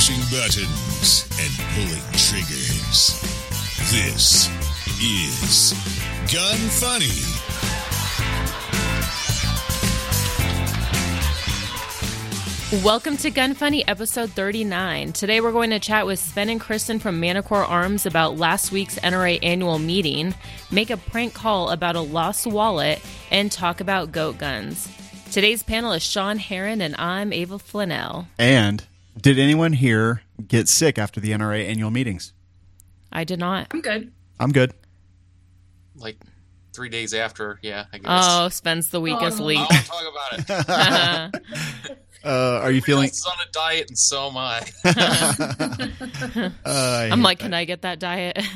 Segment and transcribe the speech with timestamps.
[0.00, 3.20] pushing buttons and pulling triggers.
[3.92, 4.48] This
[4.98, 5.74] is
[6.32, 7.04] Gun Funny.
[12.82, 15.12] Welcome to Gun Funny, episode 39.
[15.12, 18.98] Today we're going to chat with Sven and Kristen from Manticore Arms about last week's
[19.00, 20.34] NRA annual meeting,
[20.70, 24.88] make a prank call about a lost wallet, and talk about goat guns.
[25.30, 28.28] Today's panel is Sean Heron, and I'm Ava Flanell.
[28.38, 28.82] And
[29.18, 32.32] did anyone here get sick after the NRA annual meetings?
[33.12, 33.68] I did not.
[33.72, 34.12] I'm good.
[34.38, 34.72] I'm good.
[35.96, 36.16] like
[36.72, 37.58] three days after.
[37.62, 38.06] Yeah, I guess.
[38.08, 39.44] Oh, spends the weakest Oh.
[39.44, 39.60] link.
[39.70, 41.42] I'll talk about it.
[42.22, 43.08] Uh, are you feeling?
[43.08, 44.60] Everyone else is on a diet, and so am I.
[46.40, 47.44] Uh, I I'm like, that.
[47.44, 48.36] can I get that diet?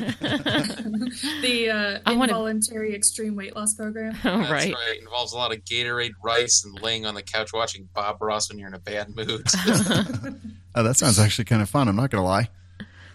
[1.42, 4.12] The uh, I wanna- involuntary extreme weight loss program.
[4.22, 4.74] That's right.
[4.74, 4.96] right.
[4.96, 8.48] It involves a lot of Gatorade, rice, and laying on the couch watching Bob Ross
[8.50, 9.46] when you're in a bad mood.
[10.74, 11.88] Oh, that sounds actually kind of fun.
[11.88, 12.48] I'm not gonna lie.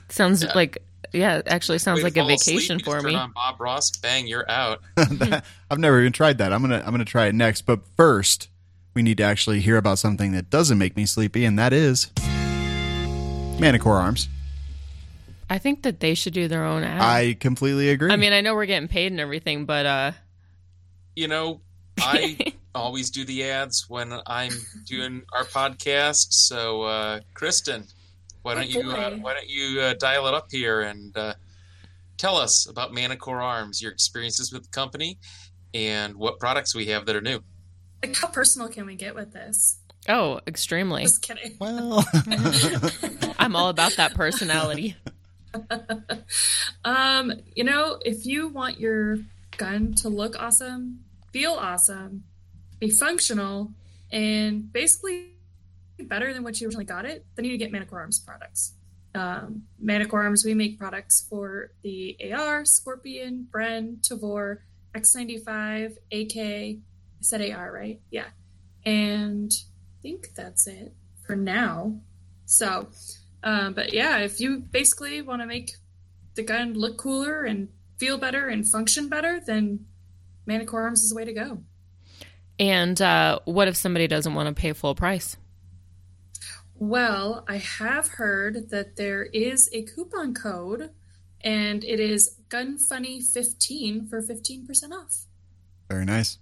[0.09, 0.53] Sounds Yeah.
[0.55, 0.77] like,
[1.11, 3.11] yeah, actually sounds Way like a fall asleep, vacation for me.
[3.11, 4.79] Turn on Bob Ross, bang, you're out.
[4.97, 6.53] I've never even tried that.
[6.53, 7.63] I'm gonna I'm gonna try it next.
[7.63, 8.47] But first,
[8.93, 12.11] we need to actually hear about something that doesn't make me sleepy, and that is
[13.59, 14.29] Manticore Arms.
[15.49, 17.01] I think that they should do their own ad.
[17.01, 18.11] I completely agree.
[18.11, 20.11] I mean, I know we're getting paid and everything, but uh,
[21.15, 21.61] You know,
[21.99, 22.37] I
[22.75, 24.51] always do the ads when I'm
[24.85, 26.27] doing our podcast.
[26.33, 27.85] So, uh, Kristen,
[28.43, 31.33] why don't you uh, why don't you uh, dial it up here and uh,
[32.17, 35.17] tell us about Manticore Arms, your experiences with the company,
[35.73, 37.41] and what products we have that are new.
[38.01, 39.79] Like, how personal can we get with this?
[40.07, 41.03] oh, extremely.
[41.03, 41.55] Just kidding.
[41.59, 42.05] well,
[43.39, 44.95] I'm all about that personality.
[46.85, 49.17] Um, you know, if you want your
[49.57, 50.99] gun to look awesome,
[51.31, 52.23] feel awesome,
[52.79, 53.71] be functional,
[54.11, 55.31] and basically
[55.99, 58.73] better than what you originally got it, then you need to get Manticore Arms products.
[59.13, 64.59] Um, Manticore Arms, we make products for the AR, Scorpion, Bren, Tavor,
[64.95, 66.79] X95, AK.
[67.19, 67.99] I said AR, right?
[68.11, 68.27] Yeah.
[68.85, 70.93] And I think that's it
[71.25, 71.99] for now.
[72.45, 72.89] So,
[73.43, 75.71] um, but yeah, if you basically want to make
[76.35, 79.85] the gun look cooler and feel better and function better, then
[80.45, 81.59] Manticore Arms is the way to go.
[82.57, 85.37] And uh, what if somebody doesn't want to pay full price?
[86.75, 90.91] Well, I have heard that there is a coupon code,
[91.41, 95.25] and it is GunFunny15 for 15% off.
[95.89, 96.39] very nice.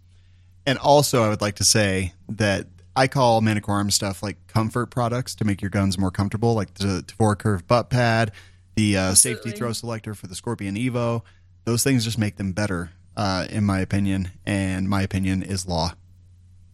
[0.67, 5.33] And also, I would like to say that I call Arms stuff like comfort products
[5.35, 8.33] to make your guns more comfortable, like the Tavor Curve butt pad,
[8.75, 11.22] the uh, safety throw selector for the Scorpion Evo.
[11.63, 14.31] Those things just make them better, uh, in my opinion.
[14.45, 15.94] And my opinion is law.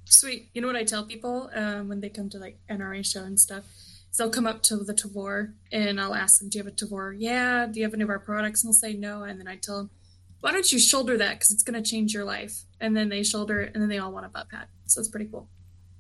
[0.05, 0.49] Sweet.
[0.55, 3.39] You know what I tell people um, when they come to like NRA show and
[3.39, 3.63] stuff?
[4.09, 6.75] is they'll come up to the Tavor and I'll ask them, "Do you have a
[6.75, 7.15] Tavor?
[7.15, 7.67] Yeah.
[7.67, 9.77] Do you have any of our products?" And they'll say no, and then I tell
[9.77, 9.91] them,
[10.39, 11.33] "Why don't you shoulder that?
[11.33, 13.97] Because it's going to change your life." And then they shoulder it, and then they
[13.97, 14.67] all want a butt pad.
[14.85, 15.47] So it's pretty cool.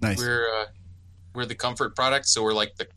[0.01, 0.19] Nice.
[0.19, 0.65] We're uh,
[1.33, 2.87] we're the comfort product, so we're like the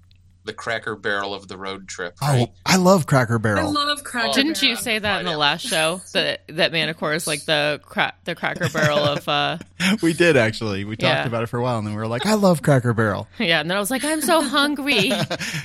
[0.44, 2.14] the Cracker Barrel of the road trip.
[2.22, 3.66] Oh, I love Cracker Barrel.
[3.66, 4.32] I love Cracker barrel.
[4.34, 8.14] Didn't you say that in the last show that that Manticore is like the cra-
[8.24, 9.58] the Cracker Barrel of uh
[10.02, 10.84] we did actually.
[10.84, 11.26] We talked Yeah.
[11.26, 13.60] about it for a while, and then we were like, "I love Cracker Barrel." yeah?
[13.60, 15.12] And then I was like, I'm so hungry.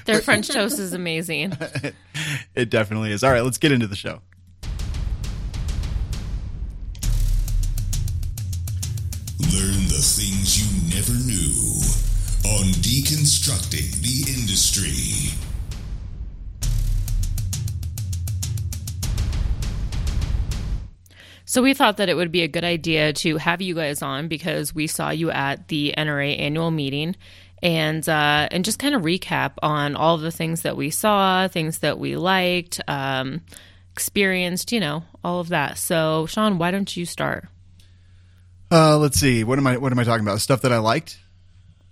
[0.06, 1.54] Their French toast is amazing.
[2.56, 3.24] it definitely is.
[3.24, 4.22] All right, let's get into the show.
[9.50, 11.82] Learn the things you never knew
[12.46, 15.36] on Deconstructing the Industry.
[21.46, 24.28] So we thought that it would be a good idea to have you guys on
[24.28, 27.16] because we saw you at the NRA annual meeting
[27.64, 31.80] and uh, and just kind of recap on all the things that we saw, things
[31.80, 33.42] that we liked, um,
[33.92, 35.78] experienced, you know, all of that.
[35.78, 37.48] So Sean, why don't you start?
[38.72, 39.44] Uh, let's see.
[39.44, 39.78] What am I?
[39.78, 40.40] What am I talking about?
[40.40, 41.20] Stuff that I liked.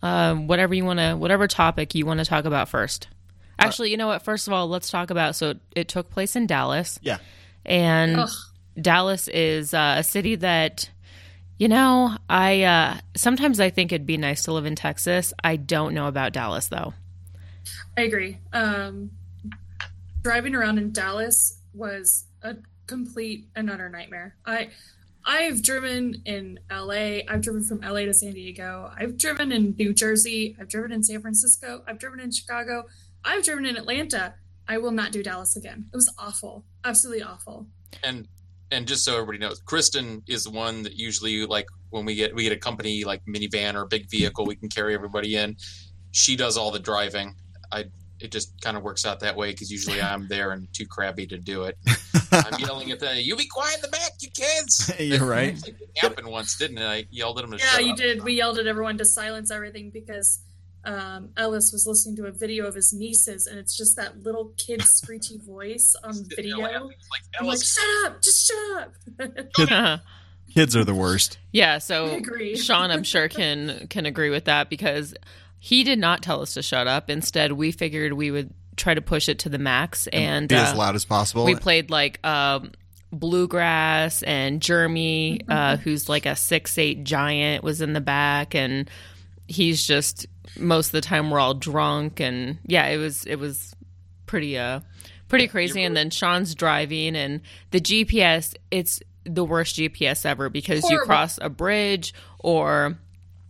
[0.01, 3.09] Um, whatever you want to, whatever topic you want to talk about first.
[3.59, 4.23] Actually, you know what?
[4.23, 5.35] First of all, let's talk about.
[5.35, 6.97] So it took place in Dallas.
[7.01, 7.17] Yeah.
[7.65, 8.29] and Ugh.
[8.81, 10.89] Dallas is uh, a city that
[11.57, 15.33] you know I uh, sometimes I think it'd be nice to live in Texas.
[15.43, 16.93] I don't know about Dallas though.
[17.97, 18.37] I agree.
[18.53, 19.11] Um,
[20.21, 22.55] driving around in Dallas was a
[22.87, 24.35] complete and utter nightmare.
[24.45, 24.69] I
[25.29, 27.19] I've driven in LA.
[27.29, 28.91] I've driven from LA to San Diego.
[28.97, 30.57] I've driven in New Jersey.
[30.59, 31.83] I've driven in San Francisco.
[31.87, 32.85] I've driven in Chicago.
[33.23, 34.33] I've driven in Atlanta.
[34.67, 35.85] I will not do Dallas again.
[35.93, 36.65] It was awful.
[36.83, 37.67] Absolutely awful.
[38.03, 38.27] and
[38.71, 42.33] and just so everybody knows, Kristen is the one that usually like when we get
[42.33, 45.57] we get a company like minivan or big vehicle, we can carry everybody in.
[46.11, 47.35] She does all the driving.
[47.71, 47.85] I
[48.19, 51.25] it just kind of works out that way because usually I'm there and too crabby
[51.27, 51.77] to do it.
[52.31, 55.57] I'm yelling at them, "You be quiet in the back, you kids!" You're right.
[55.67, 56.85] it happened once, didn't it?
[56.85, 57.97] I yelled at them to Yeah, shut you up.
[57.97, 58.23] did.
[58.23, 60.39] We yelled at everyone to silence everything because
[60.85, 64.53] um, Ellis was listening to a video of his nieces, and it's just that little
[64.57, 66.57] kid screechy voice on Sitting video.
[66.59, 66.95] Like,
[67.39, 68.91] I'm like, shut up, just shut
[69.71, 70.01] up.
[70.53, 71.37] Kids are the worst.
[71.51, 72.55] yeah, so agree.
[72.57, 75.13] Sean, I'm sure can can agree with that because
[75.59, 77.09] he did not tell us to shut up.
[77.09, 80.73] Instead, we figured we would try to push it to the max, and Be as
[80.73, 81.45] uh, loud as possible.
[81.45, 82.71] we played like um,
[83.11, 88.89] bluegrass, and Jeremy, uh, who's like a six eight giant, was in the back, and
[89.47, 90.25] he's just
[90.57, 93.75] most of the time we're all drunk, and yeah, it was it was
[94.25, 94.79] pretty uh
[95.27, 95.83] pretty crazy.
[95.83, 97.41] And then Sean's driving, and
[97.71, 102.97] the GPS, it's the worst GPS ever because you cross a bridge or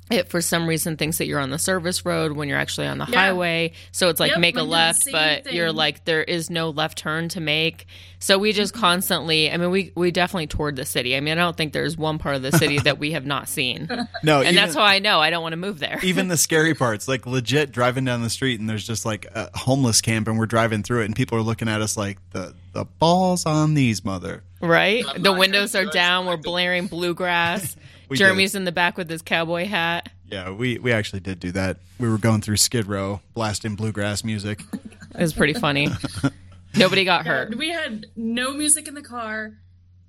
[0.09, 2.97] it for some reason thinks that you're on the service road when you're actually on
[2.97, 3.19] the Yeah.
[3.19, 3.73] highway.
[3.91, 6.23] So it's like Yep, make a mine did the left, same but you're like there
[6.23, 7.85] is no left turn to make.
[8.19, 11.15] So we just constantly I mean we we definitely toured the city.
[11.15, 13.47] I mean I don't think there's one part of the city that we have not
[13.47, 13.87] seen.
[14.23, 15.99] no, And even, that's how I know I don't want to move there.
[16.03, 19.49] even the scary parts, like legit driving down the street and there's just like a
[19.57, 22.53] homeless camp and we're driving through it and people are looking at us like the
[22.73, 24.43] the balls on these mother.
[24.61, 25.05] Right?
[25.07, 27.75] I'm The windows gonna are down, we're blaring bluegrass.
[28.09, 28.17] We.
[28.17, 30.09] Jeremy's in the back with his cowboy hat.
[30.29, 31.77] Yeah, we we actually did do that.
[31.99, 34.61] We were going through Skid Row, blasting bluegrass music.
[34.73, 35.89] It was pretty funny.
[36.75, 37.57] Nobody got Yeah, hurt.
[37.57, 39.53] we had no music in the car,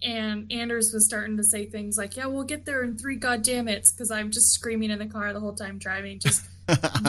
[0.02, 3.66] and Anders was starting to say things like, "Yeah, we'll get there in three goddamn
[3.68, 6.44] it's," because I'm just screaming in the car the whole time driving, just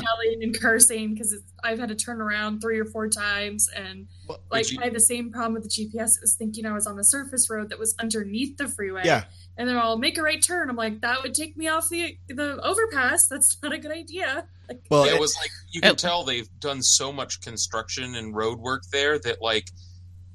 [0.02, 4.08] yelling and cursing because I've had to turn around three or four times, and
[4.52, 6.16] like you- I had the same problem with the GPS.
[6.18, 9.02] It was thinking I was on a surface road that was underneath the freeway.
[9.06, 9.25] Yeah.
[9.58, 10.69] And then I'll make a right turn.
[10.69, 13.28] I'm like, that would take me off the the overpass.
[13.28, 14.46] That's not a good idea.
[14.69, 18.16] Like, Well, it it- was like you can it- tell they've done so much construction
[18.16, 19.69] and road work there that like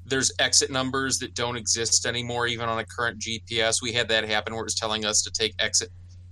[0.05, 3.81] there's exit numbers that don't exist anymore even on a current GPS.
[3.81, 5.89] We had that happen where it was telling us to take exit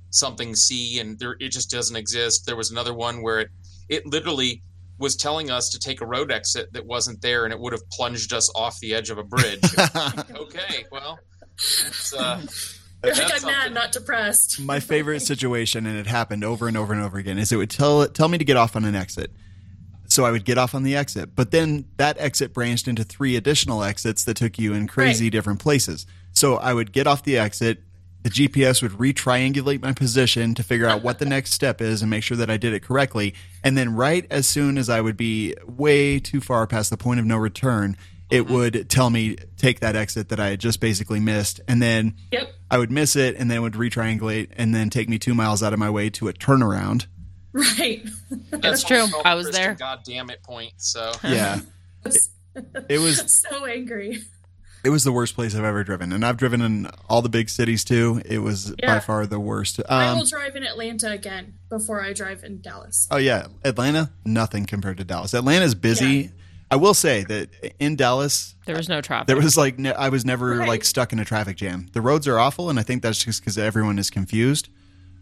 [0.09, 2.45] something C and there it just doesn't exist.
[2.45, 3.49] There was another one where it
[3.89, 4.61] it literally
[4.97, 7.87] was telling us to take a road exit that wasn't there and it would have
[7.91, 9.59] plunged us off the edge of a bridge.
[10.35, 11.19] okay, well,
[11.53, 12.41] it's, uh,
[13.03, 14.59] you're like, I'm mad, not depressed.
[14.61, 17.69] my favorite situation, and it happened over and over and over again, is it would
[17.69, 19.31] tell tell me to get off on an exit.
[20.07, 23.35] So I would get off on the exit, but then that exit branched into three
[23.35, 25.31] additional exits that took you in crazy Right.
[25.31, 26.05] different places.
[26.31, 27.81] So I would get off the exit.
[28.25, 32.09] The GPS would re-triangulate my position to figure out what the next step is and
[32.09, 33.35] make sure that I did it correctly.
[33.63, 37.19] And then, right as soon as I would be way too far past the point
[37.19, 37.95] of no return,
[38.31, 38.53] it mm-hmm.
[38.55, 42.51] would tell me take that exit that I had just basically missed, and then Yep.
[42.71, 45.61] I would miss it and then it would retriangulate and then take me two miles
[45.61, 47.05] out of my way to a turnaround.
[47.53, 48.03] Right.
[48.49, 49.05] That's true.
[49.23, 49.75] I was there.
[49.75, 50.73] God damn it point.
[50.77, 51.59] So Yeah.
[52.89, 54.23] It was so angry.
[54.85, 56.11] It was the worst place I've ever driven.
[56.13, 58.21] And I've driven in all the big cities too.
[58.25, 59.81] It was by far the worst.
[59.89, 63.07] I Um, will drive in Atlanta again before I drive in Dallas.
[63.11, 65.33] oh yeah, Atlanta, nothing compared to Dallas.
[65.33, 66.07] Atlanta's busy.
[66.07, 66.27] Yeah.
[66.71, 67.49] I will say that
[67.79, 69.27] in Dallas, There was no traffic.
[69.27, 70.67] there was like ne- I was never Right.
[70.67, 71.87] like stuck in a traffic jam.
[71.93, 74.69] The roads are awful, and I think that's just because everyone is confused.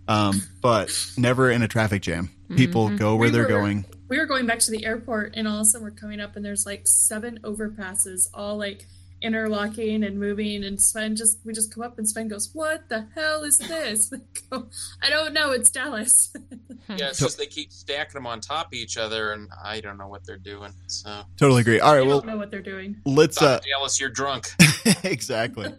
[0.07, 2.29] Um, but never in a traffic jam.
[2.55, 3.85] People go where We they're were- going.
[4.09, 6.35] We were going back to the airport, and all of a sudden we're coming up,
[6.35, 8.87] and there's like seven overpasses, all like
[9.23, 10.63] interlocking and moving.
[10.63, 14.11] And Sven just we just come up, and Sven goes, "What the hell is this?"
[14.13, 14.17] I
[14.51, 14.67] go,
[15.01, 15.51] I don't know.
[15.51, 16.33] It's Dallas.
[16.89, 19.97] Yeah, it's just they keep stacking them on top of each other, and I don't
[19.97, 20.73] know what they're doing.
[20.87, 21.79] So, Totally agree.
[21.79, 22.97] All right, I well, don't know what they're doing.
[23.05, 24.49] let's uh, Dallas, you're drunk.
[25.03, 25.73] exactly.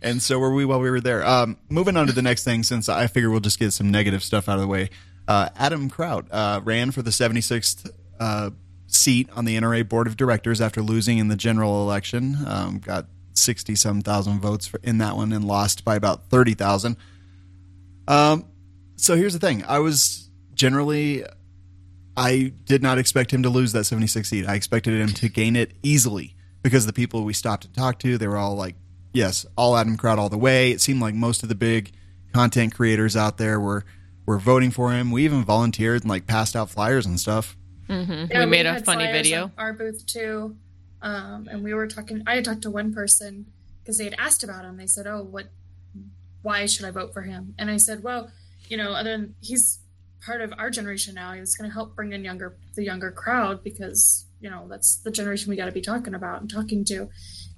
[0.00, 1.26] and so were we while we were there.
[1.26, 4.22] Um, moving on to the next thing, since I figure we'll just get some negative
[4.22, 4.90] stuff out of the way.
[5.26, 7.90] Uh, Adam Kraut uh, ran for the 76th
[8.20, 8.50] uh,
[8.94, 12.36] seat on the NRA board of directors after losing in the general election.
[12.46, 16.96] Um, got 60 some thousand votes for, in that one and lost by about 30,000.
[18.06, 18.46] Um,
[18.96, 21.24] so here's the thing I was generally.
[22.14, 24.46] I did not expect him to lose that 76 seat.
[24.46, 28.18] I expected him to gain it easily because the people we stopped to talk to,
[28.18, 28.76] they were all like,
[29.14, 30.72] yes, all Adam Kraut all the way.
[30.72, 31.92] It seemed like most of the big
[32.34, 33.86] content creators out there were
[34.26, 35.10] were voting for him.
[35.10, 37.56] We even volunteered and like passed out flyers and stuff.
[37.92, 39.50] We made a had funny video.
[39.58, 40.56] Our booth too,
[41.00, 42.22] um, and we were talking.
[42.26, 43.46] I had talked to one person
[43.82, 44.76] because they had asked about him.
[44.76, 45.48] They said, "Oh, what?
[46.42, 48.30] Why should I vote for him?" And I said, "Well,
[48.68, 49.80] you know, other than he's
[50.24, 53.62] part of our generation now, he's going to help bring in younger the younger crowd
[53.64, 57.08] because you know that's the generation we got to be talking about and talking to."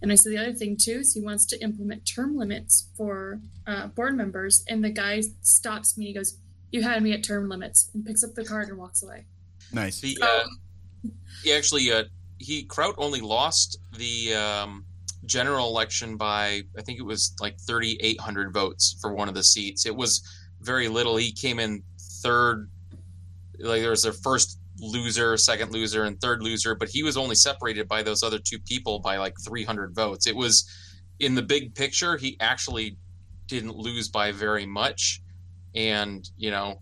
[0.02, 3.40] And I said the other thing too is he wants to implement term limits for
[3.66, 4.62] uh, board members.
[4.68, 6.06] And the guy stops me.
[6.06, 6.36] He goes,
[6.70, 9.24] "You had me at term limits," and picks up the card and walks away.
[9.74, 10.00] Nice.
[10.00, 10.44] The uh,
[11.42, 12.04] he actually, uh,
[12.38, 14.84] he Kraut only lost the um,
[15.26, 19.86] general election by I think it was like 3,800 votes for one of the seats.
[19.86, 20.22] It was
[20.60, 21.16] very little.
[21.16, 21.82] He came in
[22.22, 22.70] third.
[23.58, 27.34] Like there was their first loser, second loser, and third loser, but he was only
[27.34, 30.26] separated by those other two people by like 300 votes.
[30.26, 30.68] It was
[31.20, 32.96] in the big picture, he actually
[33.46, 35.20] didn't lose by very much.
[35.74, 36.80] And, you know,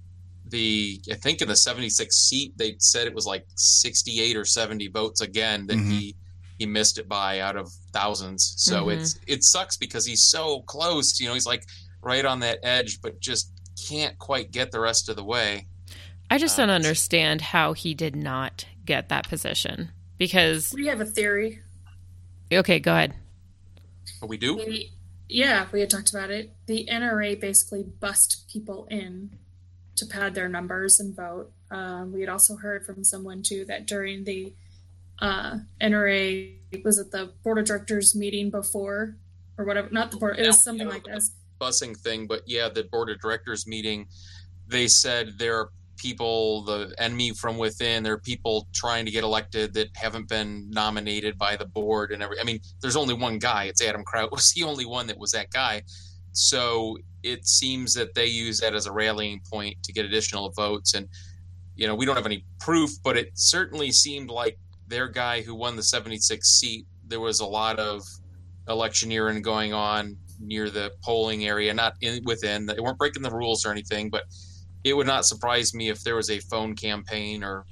[0.52, 4.87] the I think in the 76 seat they said it was like 68 or 70
[4.88, 5.90] votes again that Mhm.
[5.90, 6.16] he
[6.59, 8.54] he missed it by out of thousands.
[8.59, 9.00] So Mhm.
[9.00, 11.64] it's it sucks because he's so close, you know, he's like
[12.02, 13.50] right on that edge but just
[13.88, 15.66] can't quite get the rest of the way.
[16.30, 19.90] I just Uh, don't understand how he did not get that position.
[20.18, 21.61] Because We have a theory.
[22.52, 23.14] okay, go ahead.
[24.21, 24.56] But we do.
[24.56, 24.88] The,
[25.28, 26.54] yeah, we had talked about it.
[26.66, 29.37] The NRA basically bust people in
[29.96, 31.50] to pad their numbers and vote.
[31.70, 34.52] Um, we had also heard from someone too that during the
[35.18, 39.16] uh, NRA was it the board of directors meeting before
[39.58, 40.38] or whatever, not the board.
[40.38, 40.92] It was something yeah.
[40.92, 41.32] like this.
[41.61, 44.06] busing thing, but yeah, the board of directors meeting,
[44.68, 49.22] they said there are people, the enemy from within, there are people trying to get
[49.22, 52.40] elected that haven't been nominated by the board and every.
[52.40, 53.64] I mean, there's only one guy.
[53.64, 55.82] It's Adam Kraut was the only one that was that guy.
[56.33, 60.95] So it seems that they use that as a rallying point to get additional votes.
[60.95, 61.09] And
[61.77, 64.59] you know, we don't have any proof, but it certainly seemed like
[64.89, 66.87] their guy who won the 76 seat.
[67.07, 68.03] There was a lot of
[68.69, 72.67] electioneering going on near the polling area, not in, within.
[72.67, 74.25] They weren't breaking the rules or anything, but
[74.85, 77.65] it would not surprise me if there was a phone campaign or,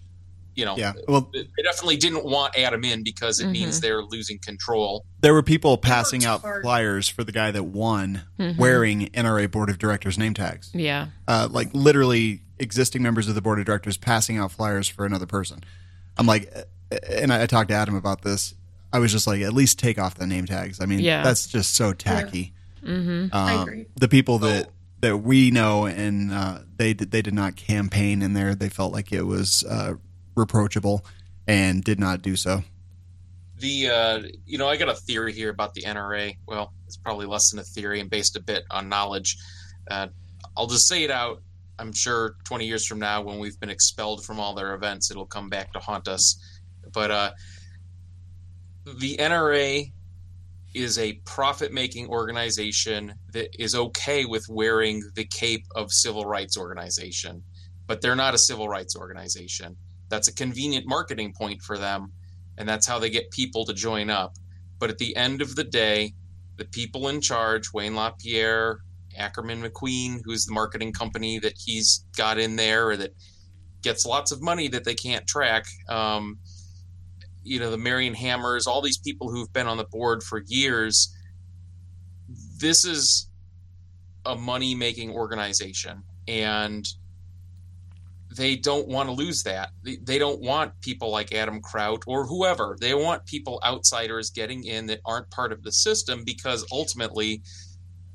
[0.57, 0.93] you know, Yeah.
[1.09, 3.53] Well, they definitely didn't want Adam in because it Mhm.
[3.53, 5.05] means they're losing control.
[5.23, 6.63] there were people passing out hard.
[6.63, 8.57] flyers for the guy that won Mhm.
[8.57, 10.71] wearing NRA board of directors name tags.
[10.73, 11.09] Yeah.
[11.29, 15.27] Uh, like literally existing members of the board of directors passing out flyers for another
[15.27, 15.63] person.
[16.17, 18.55] I'm like, uh, and I, I talked to Adam about this.
[18.93, 20.81] I was just like, at least take off the name tags.
[20.81, 21.23] I mean, Yeah.
[21.23, 22.53] that's just so tacky.
[22.85, 23.27] Mm-hmm.
[23.35, 23.87] I Um, agree.
[23.97, 24.73] The people that Oh.
[25.03, 28.55] that we know and uh, they did, they did not campaign in there.
[28.55, 29.95] They felt like it was uh,
[30.35, 31.05] reproachable
[31.47, 32.63] and did not do so.
[33.59, 36.37] The, uh, you know, I got a theory here about the NRA.
[36.47, 39.37] Well, it's probably less than a theory and based a bit on knowledge.
[39.91, 40.09] Uh,
[40.57, 41.43] I'll just say it out.
[41.79, 45.27] I'm sure 20 years from now, when we've been expelled from all their events, it'll
[45.27, 46.39] come back to haunt us.
[46.93, 47.31] But uh,
[48.99, 49.91] the NRA
[50.75, 56.57] is a profit making organization that is okay with wearing the cape of civil rights
[56.57, 57.43] organization,
[57.87, 59.77] but they're not a civil rights organization.
[60.11, 62.13] That's a convenient marketing point for them,
[62.59, 64.35] and that's how they get people to join up.
[64.79, 66.13] But at the end of the day,
[66.57, 68.81] the people in charge, Wayne LaPierre,
[69.17, 73.15] Ackerman McQueen, who's the marketing company that he's got in there or that
[73.83, 75.65] gets lots of money that they can't track.
[75.89, 76.39] Um,
[77.43, 81.15] you know, the Marion Hammers, all these people who've been on the board for years.
[82.59, 83.29] This is
[84.27, 86.03] a money making organization.
[86.29, 86.87] And
[88.37, 89.71] they don't want to lose that.
[89.83, 92.77] They, they don't want people like Adam Kraut or whoever.
[92.81, 97.43] They want people outsiders getting in that aren't part of the system because ultimately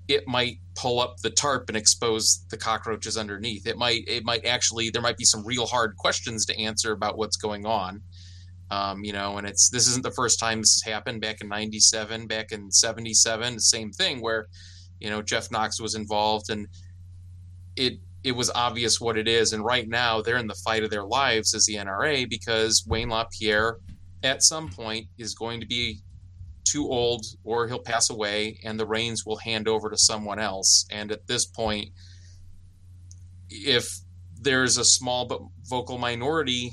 [0.07, 3.67] it might pull up the tarp and expose the cockroaches underneath.
[3.67, 7.17] It might it might actually there might be some real hard questions to answer about
[7.17, 8.01] what's going on.
[8.71, 11.21] Um, you know, and it's this isn't the first time this has happened.
[11.21, 14.45] Back in '97, back in '77, the same thing where
[14.99, 16.67] you know Jeff Knox was involved and
[17.75, 19.53] it it was obvious what it is.
[19.53, 23.09] And right now, they're in the fight of their lives as the NRA because Wayne
[23.09, 23.77] LaPierre,
[24.23, 25.99] at some point, is going to be
[26.63, 30.87] too old or he'll pass away and the reins will hand over to someone else.
[30.89, 31.89] And at this point,
[33.51, 33.87] if
[34.41, 36.71] there's a small but vocal minority,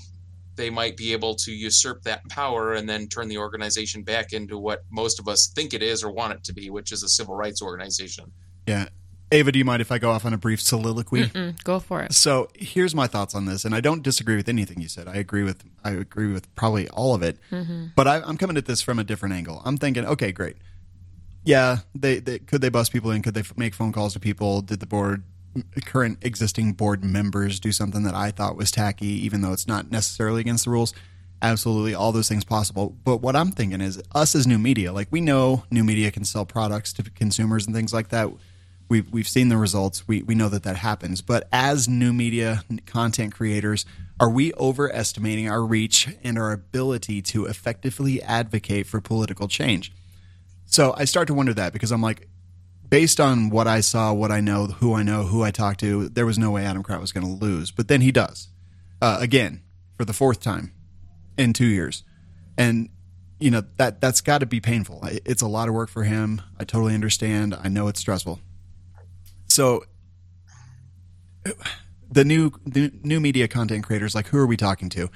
[0.56, 4.56] they might be able to usurp that power and then turn the organization back into
[4.56, 7.08] what most of us think it is or want it to be, which is a
[7.08, 8.32] civil rights organization.
[8.66, 8.88] Yeah.
[9.32, 11.24] Ava, do you mind if I go off on a brief soliloquy?
[11.28, 12.12] Mm, go for it.
[12.12, 15.08] So here's my thoughts on this, and I don't disagree with anything you said.
[15.08, 17.38] I agree with I agree with probably all of it,
[17.96, 19.62] but I, I'm coming at this from a different angle.
[19.64, 20.56] I'm thinking, okay, great,
[21.44, 23.22] yeah, they, they could they bust people in?
[23.22, 24.60] Could they f- make phone calls to people?
[24.60, 25.24] Did the board
[25.86, 29.90] current existing board members do something that I thought was tacky, even though it's not
[29.90, 30.92] necessarily against the rules?
[31.40, 32.94] Absolutely, all those things possible.
[33.02, 36.24] But what I'm thinking is, us as new media, like we know new media can
[36.24, 38.30] sell products to consumers and things like that
[38.92, 40.06] we've we've seen the results.
[40.06, 41.22] We we know that that happens.
[41.22, 43.86] But as new media content creators,
[44.20, 49.92] are we overestimating our reach and our ability to effectively advocate for political change?
[50.66, 52.28] So I start to wonder that because I'm like,
[52.88, 56.10] based on what I saw, what I know, who I know, who I talked to,
[56.10, 57.70] there was no way Adam Kraut was going to lose.
[57.70, 58.48] But then he does
[59.00, 59.62] uh, again
[59.96, 60.72] for the fourth time.
[61.38, 62.04] in two years,
[62.58, 62.90] and
[63.40, 65.00] you know that that's got to be painful.
[65.24, 66.42] It's a lot of work for him.
[66.60, 67.54] I totally understand.
[67.54, 68.38] I know it's stressful.
[69.52, 69.84] So
[72.10, 75.10] the new the new media content creators, like who are we talking to?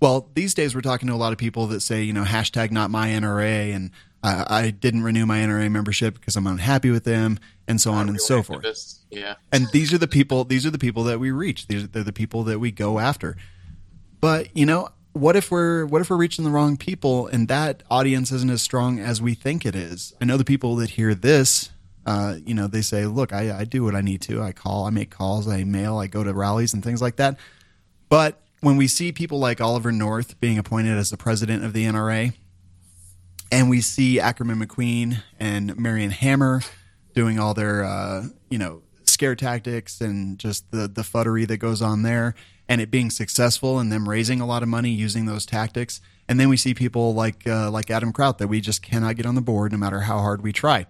[0.00, 2.70] Well, these days we're talking to a lot of people that say, you know, hashtag
[2.70, 3.90] not my NRA, and
[4.22, 8.08] uh, I didn't renew my NRA membership because I'm unhappy with them, and so on
[8.08, 8.64] and so forth.
[9.10, 9.34] Yeah.
[9.50, 10.44] And these are the people.
[10.44, 11.66] These are the people that we reach.
[11.66, 13.36] These are the people that we go after.
[14.20, 17.82] But you know, what if we're what if we're reaching the wrong people and that
[17.90, 20.12] audience isn't as strong as we think it is?
[20.20, 21.70] I know the people that hear this,
[22.08, 24.40] uh, you know, they say, "Look, I, I do what I need to.
[24.40, 27.36] I call, I make calls, I mail, I go to rallies and things like that."
[28.08, 31.84] But when we see people like Oliver North being appointed as the president of the
[31.84, 32.32] NRA,
[33.52, 36.62] and we see Ackerman McQueen and Marion Hammer
[37.14, 41.82] doing all their, uh, you know, scare tactics and just the the futtery that goes
[41.82, 42.34] on there,
[42.70, 46.00] and it being successful and them raising a lot of money using those tactics.
[46.26, 49.26] And then we see people like uh, like Adam Kraut that we just cannot get
[49.26, 50.86] on the board no matter how hard we try.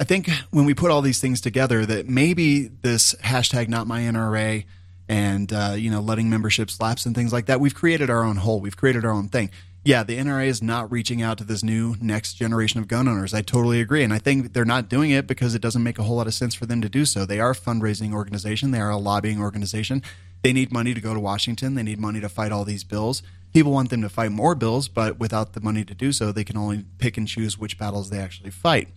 [0.00, 4.00] I think when we put all these things together, that maybe this hashtag not my
[4.00, 4.64] NRA
[5.08, 8.36] and uh, you know letting memberships lapse and things like that, we've created our own
[8.36, 8.60] hole.
[8.60, 9.50] We've created our own thing.
[9.82, 13.32] Yeah, the NRA is not reaching out to this new next generation of gun owners.
[13.32, 16.02] I totally agree, and I think they're not doing it because it doesn't make a
[16.02, 17.24] whole lot of sense for them to do so.
[17.24, 18.72] They are a fundraising organization.
[18.72, 20.02] They are a lobbying organization
[20.42, 21.74] they need money to go to Washington.
[21.74, 23.22] They need money to fight all these bills.
[23.52, 26.44] People want them to fight more bills, but without the money to do so, they
[26.44, 28.88] can only pick and choose which battles they actually fight.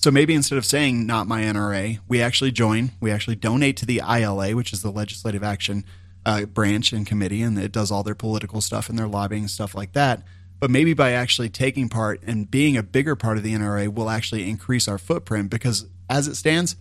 [0.00, 3.86] So maybe instead of saying not my NRA, we actually join, we actually donate to
[3.86, 5.84] the ILA, which is the Legislative Action
[6.24, 9.74] uh, Branch and Committee, and it does all their political stuff and their lobbying stuff
[9.74, 10.22] like that.
[10.58, 14.08] But maybe by actually taking part and being a bigger part of the NRA, will
[14.08, 16.76] actually increase our footprint because as it stands,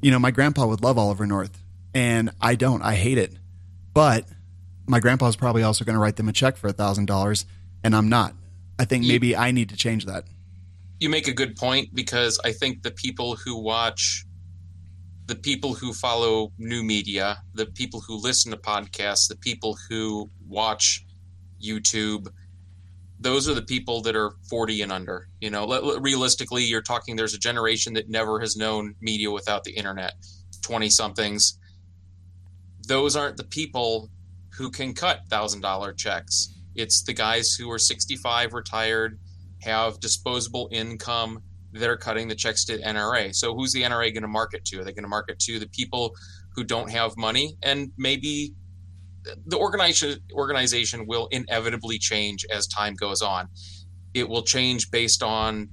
[0.00, 1.60] you know, my grandpa would love Oliver North,
[1.92, 2.80] and I don't.
[2.82, 3.32] I hate it.
[3.92, 4.28] But
[4.86, 7.44] my grandpa's probably also going to write them a check for a thousand dollars,
[7.82, 8.34] and I'm not.
[8.78, 10.26] I think maybe I need to change that.
[11.02, 14.24] You make a good point because I think the people who watch,
[15.26, 20.30] the people who follow new media, the people who listen to podcasts, the people who
[20.46, 21.04] watch
[21.62, 22.28] YouTube,
[23.18, 25.28] those are the people that are 40 and under.
[25.40, 25.66] You know,
[25.98, 30.14] realistically, you're talking there's a generation that never has known media without the internet,
[30.62, 31.58] 20 somethings
[32.86, 34.10] those aren't the people
[34.56, 36.54] who can cut thousand dollar checks.
[36.74, 39.18] It's the guys who are 65, retired,
[39.62, 43.34] have disposable income that are cutting the checks to NRA.
[43.34, 44.80] So who's the NRA going to market to?
[44.80, 46.14] Are they going to market to the people
[46.54, 47.56] who don't have money?
[47.62, 48.54] And maybe
[49.46, 53.48] the organization organization will inevitably change as time goes on.
[54.14, 55.70] It will change based on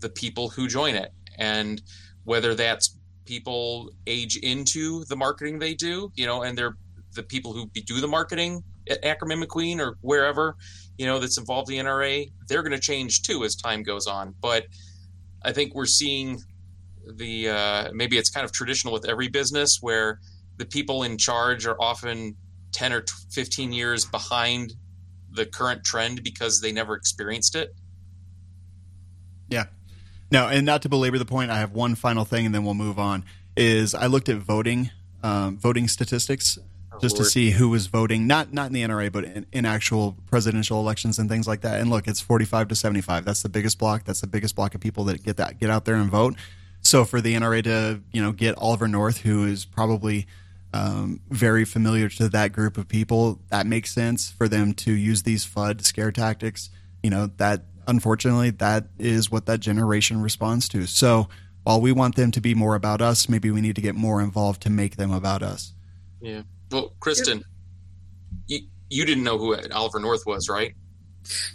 [0.00, 1.82] the people who join it and
[2.24, 6.76] whether that's people age into the marketing they do, you know, and they're
[7.14, 10.56] the people who do the marketing at Ackerman McQueen or wherever,
[10.98, 14.34] you know, that's involved the NRA, they're going to change too as time goes on.
[14.40, 14.66] But
[15.42, 16.42] I think we're seeing
[17.06, 20.20] the uh, maybe it's kind of traditional with every business where
[20.56, 22.36] the people in charge are often
[22.72, 24.74] 10 or 15 years behind
[25.30, 27.74] the current trend because they never experienced it.
[29.48, 29.66] Yeah,
[30.30, 32.74] no, and not to belabor the point, I have one final thing, and then we'll
[32.74, 33.24] move on.
[33.56, 34.90] Is I looked at voting,
[35.22, 36.58] um, voting statistics,
[37.00, 40.16] just to see who was voting, not not in the NRA, but in, in, actual
[40.26, 41.80] presidential elections and things like that.
[41.80, 43.24] And look, it's forty-five to seventy-five.
[43.24, 44.04] That's the biggest block.
[44.04, 46.34] That's the biggest block of people that get that get out there and vote.
[46.82, 50.26] So for the NRA to you know get Oliver North, who is probably
[50.72, 55.22] um, very familiar to that group of people, that makes sense for them to use
[55.22, 56.70] these FUD scare tactics.
[57.02, 60.86] You know that unfortunately, that is what that generation responds to.
[60.86, 61.28] So
[61.64, 64.22] while we want them to be more about us, maybe we need to get more
[64.22, 65.72] involved to make them about us.
[66.20, 66.42] Yeah.
[66.70, 67.42] Well, Kristen,
[68.46, 70.74] you, you didn't know who Oliver North was, right?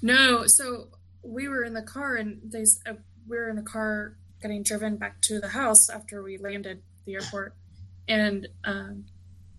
[0.02, 0.47] No.
[0.47, 0.88] So
[1.23, 2.93] we were in the car and they uh,
[3.28, 7.15] we were in the car getting driven back to the house after we landed the
[7.15, 7.56] airport,
[8.08, 9.06] and um,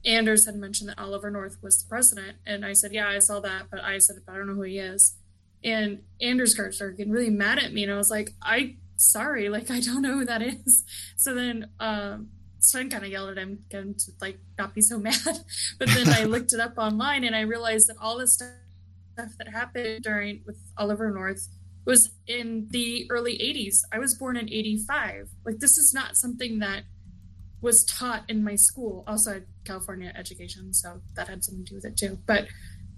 [0.05, 3.41] Anders had mentioned that Oliver North was the president, and I said, "Yeah, I saw
[3.41, 5.17] that," but I said, "But I don't know who he is."
[5.65, 9.71] and Anders started getting really mad at me, and I was like, "I sorry, like
[9.71, 10.85] I don't know who that is."
[11.17, 12.29] So then um,
[12.65, 15.17] Sven kind of yelled at him, get him to like not be so mad.
[15.79, 19.49] but then I looked it up online, and I realized that all this stuff that
[19.49, 21.49] happened during with Oliver North
[21.85, 23.81] was in the early 80s.
[23.93, 25.29] I was born in 85.
[25.45, 26.85] Like this is not something that
[27.61, 29.05] was taught in my school.
[29.07, 32.19] Also, I had California education, so that had something to do with it too.
[32.27, 32.47] But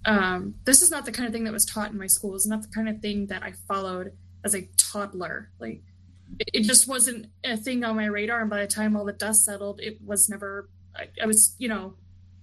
[0.04, 2.34] um, this is not the kind of thing that was taught in my school.
[2.34, 4.12] It's not the kind of thing that I followed
[4.44, 5.50] as a toddler.
[5.58, 5.82] Like
[6.38, 8.40] it, it just wasn't a thing on my radar.
[8.40, 10.68] And by the time all the dust settled, it was never.
[10.94, 11.94] I, I was, you know,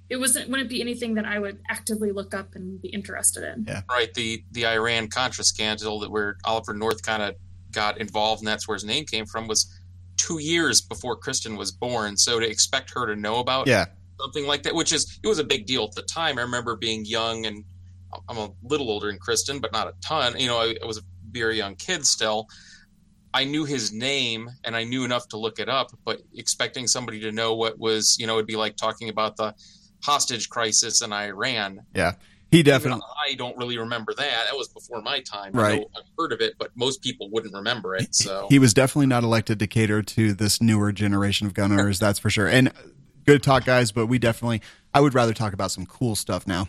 [0.10, 3.66] it wasn't wouldn't be anything that I would actively look up and be interested in.
[3.68, 3.82] Yeah.
[3.90, 7.36] right the the Iran Contra scandal that where Oliver North kind of
[7.72, 9.74] got involved and that's where his name came from was
[10.18, 12.16] two years before Kristen was born.
[12.18, 13.86] So to expect her to know about Yeah.
[14.20, 16.38] something like that, which is it was a big deal at the time.
[16.38, 17.64] I remember being young and
[18.30, 20.38] I'm a little older than Kristen, but not a ton.
[20.40, 22.48] You know, I, I was a very young kid still.
[23.34, 27.20] I knew his name and I knew enough to look it up, but expecting somebody
[27.22, 29.56] to know what was, you know, it'd be like talking about the
[30.04, 31.82] hostage crisis in Iran.
[31.96, 32.14] Yeah.
[32.52, 33.02] He Even definitely.
[33.28, 34.46] I don't really remember that.
[34.48, 35.54] That was before my time.
[35.54, 35.74] Right.
[35.74, 38.14] I know I've heard of it, but most people wouldn't remember it.
[38.14, 41.98] So He was definitely not elected to cater to this newer generation of gun owners,
[41.98, 42.48] that's for sure.
[42.48, 42.72] And
[43.26, 44.62] good talk, guys, but we definitely,
[44.94, 46.68] I would rather talk about some cool stuff now.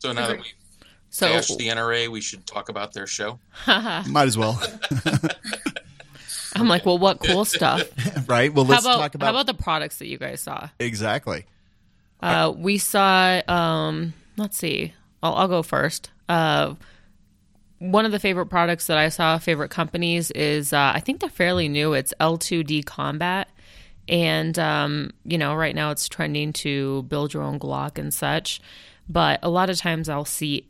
[0.00, 0.46] so now that we
[1.10, 3.38] So bashed the NRA, we should talk about their show.
[3.68, 4.60] Might as well,
[6.54, 7.88] I'm like, well, what cool stuff?
[8.28, 8.52] right?
[8.52, 10.68] Well, how let's about, talk about, how about the products that you guys saw?
[10.78, 11.46] exactly.
[12.20, 13.40] Uh, we saw.
[13.48, 14.94] Um, let's see.
[15.22, 16.10] I'll, I'll go first.
[16.28, 16.74] Uh,
[17.78, 21.28] one of the favorite products that I saw, favorite companies, is uh, I think they're
[21.28, 21.92] fairly new.
[21.92, 23.48] It's L2D Combat,
[24.08, 28.60] and um, you know, right now it's trending to build your own Glock and such.
[29.06, 30.64] But a lot of times I'll see s-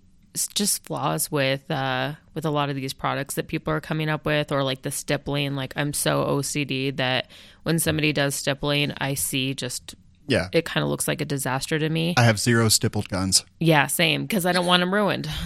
[0.54, 4.26] just flaws with uh, with a lot of these products that people are coming up
[4.26, 5.54] with, or like the stippling.
[5.54, 7.28] Like I'm so OCD that
[7.62, 9.94] when somebody does stippling, I see just
[10.26, 10.48] Yeah.
[10.52, 12.14] it kind of looks like a disaster to me.
[12.16, 13.44] I have zero stippled guns.
[13.60, 15.28] Yeah, same, because I don't want them ruined.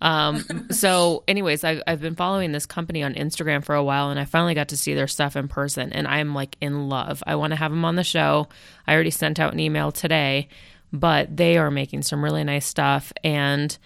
[0.00, 4.20] Um, so, anyways, I, I've been following this company on Instagram for a while, and
[4.20, 7.22] I finally got to see their stuff in person, and I'm like in love.
[7.26, 8.48] I want to have them on the show.
[8.86, 10.48] I already sent out an email today,
[10.92, 13.14] but they are making some really nice stuff.
[13.22, 13.78] And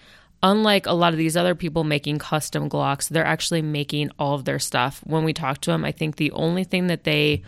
[0.42, 4.44] unlike a lot of these other people making custom Glocks, they're actually making all of
[4.44, 5.00] their stuff.
[5.04, 7.42] When we talk to them, I think the only thing that they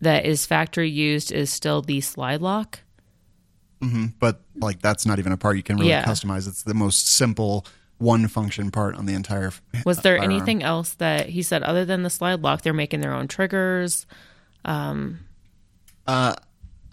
[0.00, 2.80] that is factory used is still the slide lock.
[3.80, 4.06] Mm-hmm.
[4.18, 6.04] But like, that's not even a part you can really Yeah.
[6.04, 6.46] customize.
[6.48, 7.66] It's the most simple
[7.98, 9.48] one function part on the entire.
[9.48, 10.32] Uh, Was there firearm.
[10.32, 12.62] anything else that he said other than the slide lock?
[12.62, 14.06] They're making their own triggers.
[14.64, 15.20] Um,
[16.06, 16.34] uh,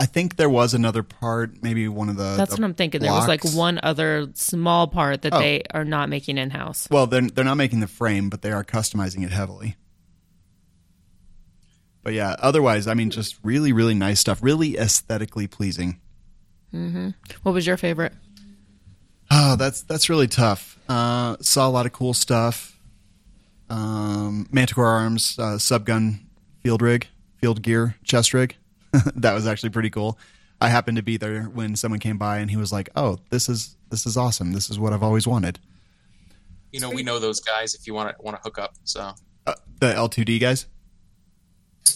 [0.02, 2.36] I think there was another part, maybe one of the.
[2.36, 3.02] That's the what I'm thinking.
[3.02, 5.38] There was like one other small part that Oh.
[5.40, 6.88] they are not making in house.
[6.90, 9.76] Well, they're they're not making the frame, but they are customizing it heavily.
[12.04, 14.40] But yeah, otherwise, I mean, just really, really nice stuff.
[14.42, 16.00] Really aesthetically pleasing.
[17.44, 18.14] What was your favorite?
[19.30, 20.80] Oh, that's that's really tough.
[20.90, 22.80] Uh, saw a lot of cool stuff.
[23.70, 26.22] Um, Manticore Arms uh, subgun
[26.64, 28.56] field rig, field gear, chest rig.
[29.16, 30.18] that was actually pretty cool.
[30.60, 33.50] I happened to be there when someone came by, and he was like, "Oh, this
[33.50, 34.54] is this is awesome.
[34.54, 35.60] This is what I've always wanted."
[36.72, 38.76] You know, we know those guys if you want to want to hook up.
[38.84, 39.14] So
[39.48, 40.68] Uh, the L2D guys.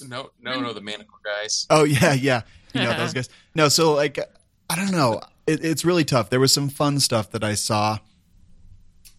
[0.08, 1.68] no, no, no, the Manticore guys.
[1.70, 2.42] Oh yeah, yeah.
[2.74, 3.30] You know those guys.
[3.54, 4.20] No, so like
[4.70, 5.22] I don't know.
[5.48, 6.30] It, it's really tough.
[6.30, 8.00] There was some fun stuff that I saw.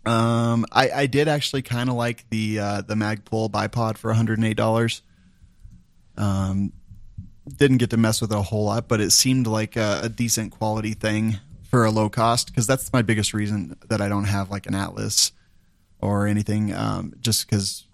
[0.04, 4.16] Um, I, I did actually kind of like the uh, the Magpul bipod for one
[4.16, 5.02] hundred and eight dollars.
[6.16, 6.72] Um,
[7.48, 10.08] didn't get to mess with it a whole lot, but it seemed like a, a
[10.08, 11.38] decent quality thing
[11.70, 14.74] for a low cost because that's my biggest reason that I don't have like an
[14.74, 15.32] Atlas
[16.00, 16.72] or anything.
[16.74, 17.86] Um, just because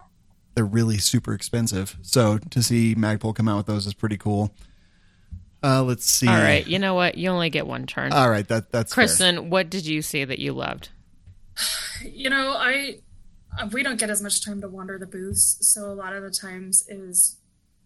[0.55, 1.97] they're really super expensive.
[2.01, 4.53] So to see Magpul come out with those is pretty cool.
[5.63, 6.27] Uh, let's see.
[6.27, 7.17] All right, you know what?
[7.17, 8.11] You only get one turn.
[8.11, 9.05] All right, that that's fair.
[9.05, 10.89] Kristen, what did you see that you loved?
[12.01, 12.97] You know, I
[13.57, 16.21] uh, we don't get as much time to wander the booths, so a lot of
[16.21, 17.37] the times is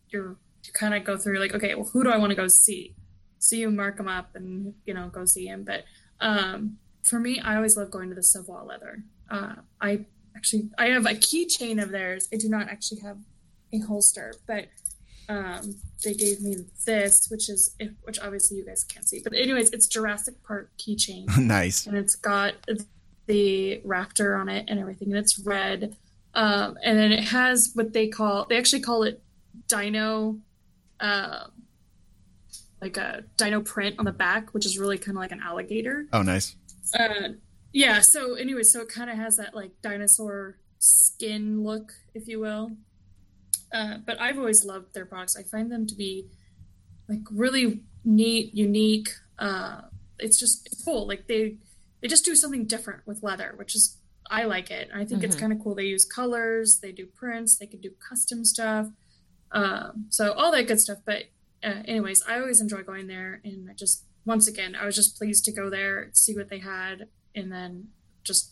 [0.09, 2.47] you're you kind of go through like, okay, well, who do I want to go
[2.47, 2.95] see?
[3.39, 5.63] So you mark them up and you know go see him.
[5.63, 5.85] But
[6.19, 9.03] um, for me, I always love going to the Savoy leather.
[9.29, 12.27] Uh, I actually I have a keychain of theirs.
[12.33, 13.17] I do not actually have
[13.73, 14.67] a holster, but
[15.29, 19.21] um, they gave me this, which is which obviously you guys can't see.
[19.23, 21.85] But anyways, it's Jurassic Park keychain nice.
[21.85, 22.55] and it's got
[23.27, 25.95] the raptor on it and everything and it's red
[26.33, 29.21] um, and then it has what they call they actually call it
[29.67, 30.37] dino
[30.99, 31.47] uh,
[32.81, 36.05] like a dino print on the back which is really kind of like an alligator.
[36.13, 36.55] Oh, nice.
[36.97, 37.29] uh,
[37.73, 42.39] yeah so anyway so it kind of has that like dinosaur skin look if you
[42.39, 42.71] will.
[43.73, 46.25] Uh, but i've always loved their products i find them to be
[47.09, 49.09] like really neat unique.
[49.37, 49.81] Uh,
[50.19, 51.07] it's just it's cool.
[51.07, 51.57] Like they
[52.01, 53.97] they just do something different with leather which is
[54.29, 54.89] i like it.
[54.93, 55.75] I think it's kind of cool.
[55.75, 58.87] They use colors they do prints they can do custom stuff
[59.51, 61.23] um, so all that good stuff but
[61.63, 65.17] uh, anyways i always enjoy going there and i just once again i was just
[65.17, 67.87] pleased to go there see what they had and then
[68.23, 68.51] just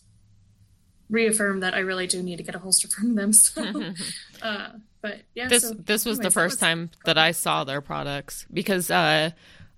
[1.09, 3.63] reaffirm that i really do need to get a holster from them so
[4.41, 4.69] uh,
[5.01, 7.79] but yeah this so this was the anyways, that first time that I saw their
[7.79, 9.29] products because uh,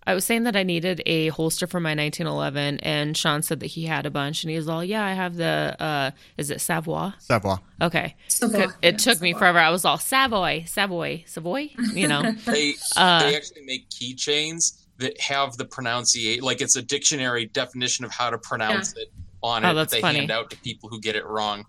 [0.07, 3.67] I was saying that I needed a holster for my 1911, and Sean said that
[3.67, 6.61] he had a bunch, and he was all, "Yeah, I have the uh, is it
[6.61, 7.11] Savoy?
[7.19, 7.55] Savoy.
[7.81, 9.59] Okay, Savoy, it yeah, took me forever.
[9.59, 11.69] I was all Savoy, Savoy, Savoy.
[11.93, 16.81] You know, They Uh, they actually make keychains that have the pronunciation, like it's a
[16.81, 19.11] dictionary definition of how to pronounce it
[19.43, 19.73] on Oh, it.
[19.75, 20.19] that's that they funny.
[20.19, 21.65] hand out to people who get it wrong.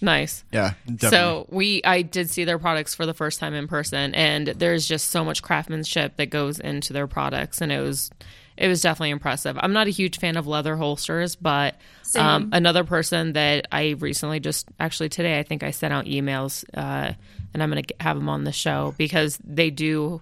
[0.00, 0.44] Nice.
[0.52, 1.08] Yeah, definitely.
[1.10, 4.86] So we, I did see their products for the first time in person, and there's
[4.86, 8.10] just so much craftsmanship that goes into their products, and it was,
[8.56, 9.56] it was definitely impressive.
[9.60, 11.76] I'm not a huge fan of leather holsters, but
[12.18, 16.64] um, another person that I recently just actually today, I think I sent out emails,
[16.74, 17.12] uh,
[17.54, 20.20] and I'm gonna have them on the show because they do.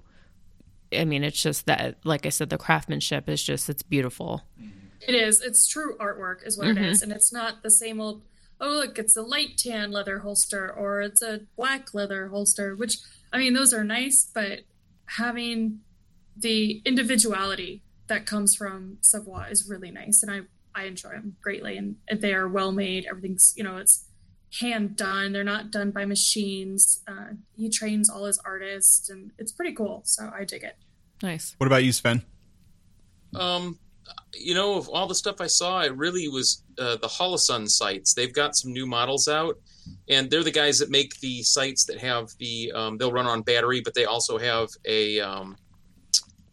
[0.92, 4.42] I mean, it's just that, like I said, the craftsmanship is just it's beautiful.
[5.06, 5.40] It is.
[5.40, 6.84] It's true artwork, is what Mm-hmm.
[6.84, 8.22] it is, and it's not the same old.
[8.60, 12.76] Oh, look, it's a light tan leather holster, or it's a black leather holster.
[12.76, 12.98] Which
[13.32, 14.60] I mean, those are nice, but
[15.16, 15.80] having
[16.36, 20.40] the individuality that comes from Savoy is really nice, and I
[20.74, 23.06] I enjoy them greatly, and they are well made.
[23.08, 24.04] Everything's you know it's
[24.60, 25.32] hand done.
[25.32, 27.02] They're not done by machines.
[27.06, 30.02] Uh, he trains all his artists, and it's pretty cool.
[30.04, 30.76] So I dig it.
[31.22, 31.54] Nice.
[31.58, 32.22] what about you, Sven?
[33.34, 33.78] Um,
[34.34, 38.14] you know, of all the stuff I saw, it really was uh, the Holosun sights.
[38.14, 39.58] They've got some new models out,
[40.08, 42.72] and they're the guys that make the sights that have the.
[42.72, 45.56] Um, they'll run on battery, but they also have a um,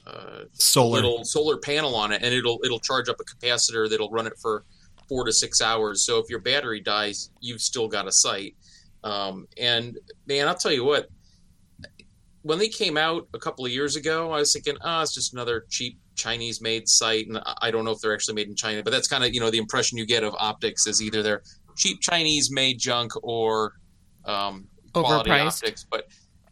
[0.06, 0.96] uh, Solar.
[0.96, 4.34] little solar panel on it, and it'll it'll charge up a capacitor that'll run it
[4.42, 4.64] for
[5.08, 6.06] four to six hours.
[6.06, 8.56] So if your battery dies, you've still got a sight.
[9.04, 11.10] Um, and man, I'll tell you what.
[12.44, 15.34] When they came out a couple of years ago, I was thinking, ah, it's just
[15.34, 18.84] another cheap Chinese-made sight, and I- don't know if they're actually made in China.
[18.84, 21.44] But that's kind of you know the impression you get of optics is either they're
[21.76, 23.74] cheap Chinese-made junk or
[24.26, 25.30] um, quality
[25.64, 25.86] optics.
[25.90, 26.08] But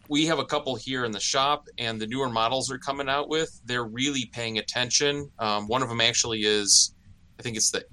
[0.07, 3.27] we have a couple here in the shop, and the newer models they're coming out
[3.27, 5.29] with, they're really paying attention.
[5.39, 6.93] Um, one of them actually is,
[7.39, 7.83] I think it's the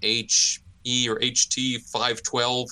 [0.00, 2.68] HE or HT 512.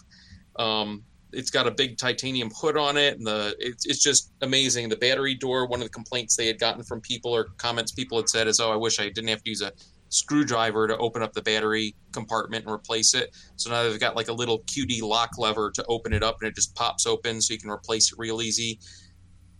[0.57, 4.89] Um, it's got a big titanium hood on it, and the it's, it's just amazing.
[4.89, 5.67] The battery door.
[5.67, 8.61] One of the complaints they had gotten from people or comments people had said is,
[8.61, 9.73] "Oh, I wish I didn't have to use a
[10.09, 14.29] screwdriver to open up the battery compartment and replace it." So now they've got like
[14.29, 17.55] a little QD lock lever to open it up, and it just pops open, so
[17.55, 18.79] you can replace it real easy.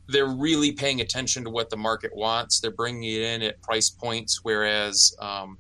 [0.09, 2.61] They're really paying attention to what the market wants.
[2.61, 5.59] They're bringing it in at price points, whereas um,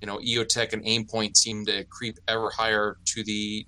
[0.00, 3.66] you know EOTech and Aimpoint seem to creep ever higher to the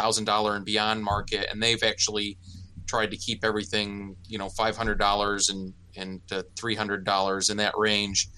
[0.00, 2.38] thousand dollar and beyond market, and they've actually
[2.86, 6.20] tried to keep everything you know five hundred dollars and and
[6.58, 8.28] three hundred dollars in that range.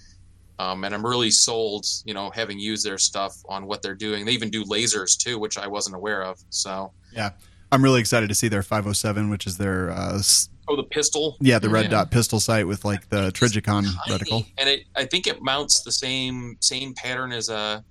[0.60, 4.24] Um, and I'm really sold, you know, having used their stuff on what they're doing.
[4.24, 6.36] They even do lasers too, which I wasn't aware of.
[6.50, 7.30] So, Yeah,
[7.70, 10.20] I'm really excited to see their 507, which is their uh,
[10.68, 11.90] oh, the pistol, yeah the red Yeah.
[11.90, 14.46] dot pistol sight with like the Trijicon reticle.
[14.58, 17.84] and it I think it mounts the same same pattern as a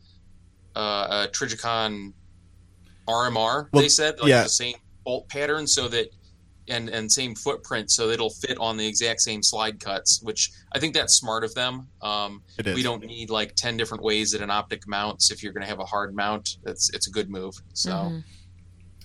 [0.76, 2.12] a, a Trijicon
[3.08, 3.67] RMR.
[3.72, 4.43] Well, they said like yeah.
[4.43, 6.08] the same bolt pattern, so that
[6.70, 10.22] and and same footprint, so that it'll fit on the exact same slide cuts.
[10.22, 11.88] Which I think that's smart of them.
[12.02, 12.76] Um, It is.
[12.76, 15.32] we don't need like ten different ways that an optic mounts.
[15.32, 17.56] If you're going to have a hard mount, it's it's a good move.
[17.74, 17.91] So.
[17.91, 18.24] Mhm.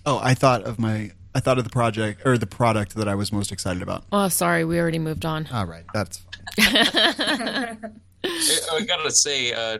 [0.05, 3.15] Oh, I thought of my I thought of the project or the product that I
[3.15, 4.05] was most excited about.
[4.13, 5.47] Oh, sorry, we already moved on.
[5.53, 6.21] All right, that's
[6.59, 7.77] I,
[8.25, 9.79] I gotta say, uh,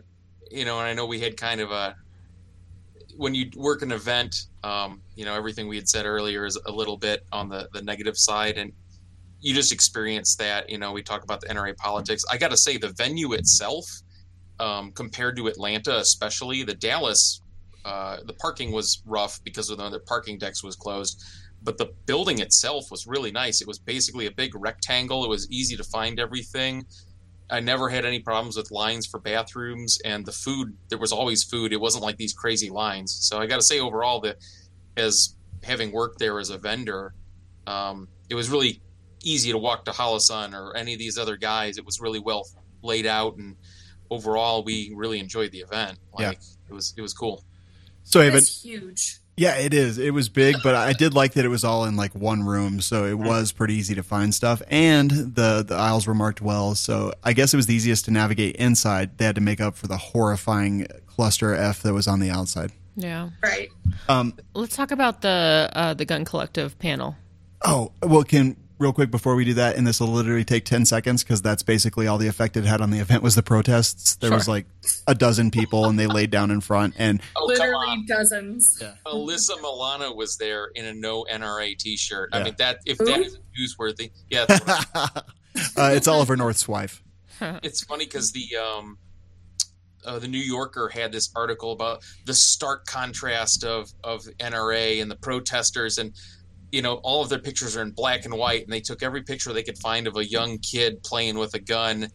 [0.51, 1.97] you know, and I know we had kind of a
[3.17, 6.73] when you work an event, um, you know, everything we had said earlier is a
[6.73, 8.73] little bit on the the negative side, and
[9.41, 10.71] you just experience that.
[10.71, 12.25] You know, we talk about the NRA politics.
[12.31, 13.85] I gotta say, the venue itself,
[14.61, 17.41] um, compared to Atlanta, especially the Dallas,
[17.85, 21.23] uh, the parking was rough because of the, the parking decks was closed.
[21.65, 23.61] But the building itself was really nice.
[23.61, 25.25] It was basically a big rectangle.
[25.25, 26.85] It was easy to find everything.
[27.53, 30.75] I never had any problems with lines for bathrooms and the food.
[30.89, 31.75] There was always food.
[31.75, 33.15] It wasn't like these crazy lines.
[33.21, 34.39] So I got to say, overall, that
[34.97, 37.15] as having worked there as a vendor,
[37.67, 38.81] um, it was really
[39.23, 41.77] easy to walk to Holosun or any of these other guys.
[41.77, 42.47] It was really well
[42.83, 43.57] laid out, and
[44.11, 45.99] overall, we really enjoyed the event.
[46.19, 46.29] Yeah.
[46.29, 46.39] Like
[46.71, 47.45] it was, it was cool.
[48.03, 48.39] so Evan.
[48.39, 49.19] It's huge.
[49.37, 49.97] Yeah, it is.
[49.97, 52.81] It was big, but I did like that it was all in like one room,
[52.83, 54.61] so it was pretty easy to find stuff.
[54.69, 58.11] And the the aisles were marked well, so I guess it was the easiest to
[58.11, 59.17] navigate inside.
[59.17, 62.73] They had to make up for the horrifying cluster F that was on the outside.
[62.95, 63.31] Yeah.
[63.43, 63.71] Right.
[64.09, 67.17] Um, Let's talk about the uh, the gun collective panel.
[67.65, 70.85] oh, well, can real quick before we do that, and this will literally take ten
[70.85, 74.17] seconds because that's basically all the effect it had on the event was the protests.
[74.17, 74.67] There was like
[75.07, 78.07] a dozen people, and they laid down in front, and Oh, Literally on.
[78.07, 78.83] dozens.
[79.07, 82.31] Alyssa Milano was there in a no NRA T-shirt.
[82.33, 83.07] I mean that if Who?
[83.07, 85.25] that is newsworthy, yeah, that's what
[85.77, 87.03] uh, it's Oliver North's wife.
[87.41, 88.99] it's funny because the um,
[90.05, 95.11] uh, the New Yorker had this article about the stark contrast of of NRA and
[95.11, 96.13] the protesters, and
[96.73, 99.23] you know all of their pictures are in black and white, and they took every
[99.23, 102.09] picture they could find of a young kid playing with a gun,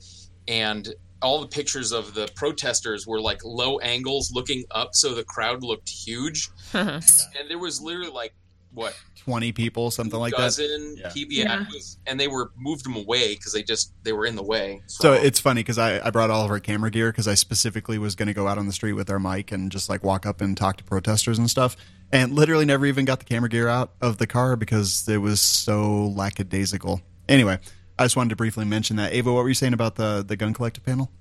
[0.47, 5.23] and all the pictures of the protesters were like low angles looking up, so the
[5.23, 7.01] crowd looked huge, and
[7.47, 8.33] there was literally like
[8.73, 8.93] what
[9.23, 10.37] 20 people, something like that.
[10.37, 11.09] dozen Yeah.
[11.11, 11.61] people, yeah, Yeah.
[11.63, 14.43] it was- and they were moved them away because they just they were in the
[14.43, 14.81] way.
[14.87, 17.97] So it's funny because I, I brought all of our camera gear because I specifically
[17.97, 20.25] was going to go out on the street with our mic and just like walk
[20.27, 21.75] up and talk to protesters and stuff.
[22.11, 25.41] And literally never even got the camera gear out of the car because it was
[25.41, 27.01] so lackadaisical.
[27.27, 27.59] Anyway,
[27.99, 29.11] I just wanted to briefly mention that.
[29.13, 31.11] Ava, what were you saying about the, the gun collective panel?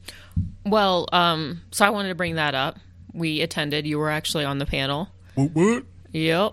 [0.64, 2.78] Well, um, so I wanted to bring that up.
[3.12, 3.86] We attended.
[3.86, 5.08] You were actually on the panel.
[5.34, 5.50] What?
[5.52, 5.84] what?
[6.12, 6.22] Yep.
[6.28, 6.52] Where are all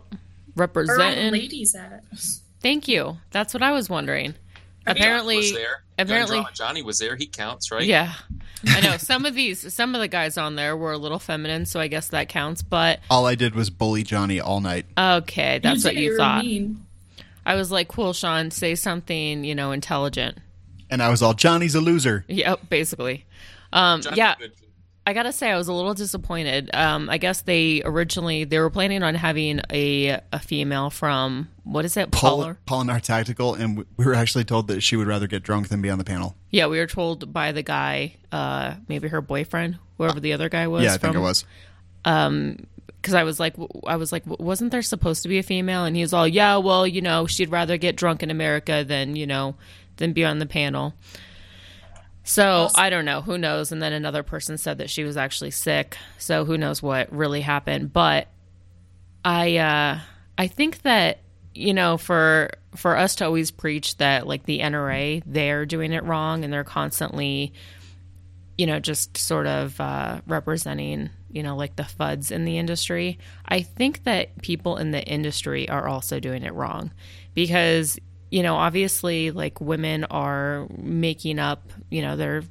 [0.56, 1.32] the Representing.
[1.34, 2.04] ladies at?
[2.62, 3.18] Thank you.
[3.32, 4.34] That's what I was wondering.
[4.86, 5.84] Johnny apparently, was there.
[5.98, 7.16] apparently- Johnny was there.
[7.16, 7.84] He counts, right?
[7.84, 8.14] yeah.
[8.68, 11.66] I know some of these, some of the guys on there were a little feminine,
[11.66, 12.62] so I guess that counts.
[12.62, 14.86] But All I did was bully Johnny all night.
[14.98, 16.44] okay, that's what you thought.
[16.46, 16.86] mean.
[17.46, 20.38] I was like, cool, Sean, say something, you know, intelligent.
[20.90, 22.24] And I was all, Johnny's a loser.
[22.28, 23.26] Yep, basically.
[23.74, 24.54] Um, yeah, good.
[25.06, 26.70] I gotta say, I was a little disappointed.
[26.74, 31.84] Um, I guess they originally they were planning on having a a female from what
[31.84, 32.56] is it, Paula?
[32.66, 35.68] Paul, Polenar Tactical, and we- we were actually told that she would rather get drunk
[35.68, 36.36] than be on the panel.
[36.52, 40.68] Yeah, we were told by the guy, uh, maybe her boyfriend, whoever the other guy
[40.68, 40.84] was.
[40.86, 41.44] yeah, I think it was.
[42.04, 45.84] Because I was like, I was like, wasn't there supposed to be a female?
[45.84, 49.16] And he was all, yeah, well, you know, she'd rather get drunk in America than
[49.18, 49.56] you know,
[49.98, 50.94] than be on the panel.
[52.24, 53.22] So I don't know.
[53.22, 53.72] Who knows?
[53.72, 55.98] And then another person said that she was actually sick.
[56.18, 57.92] So who knows what really happened?
[57.92, 58.28] But
[59.26, 60.00] I, uh,
[60.38, 61.20] I think that
[61.56, 66.04] you know, for for us to always preach that like the NRA they're doing it
[66.04, 67.54] wrong and they're constantly
[68.58, 73.18] you know, just sort of uh, representing, you know, like the FUDs in the industry.
[73.48, 76.92] I think that people in the industry are also doing it wrong
[77.34, 77.98] because,
[78.34, 82.42] you know, obviously, like women are making up, you know, they're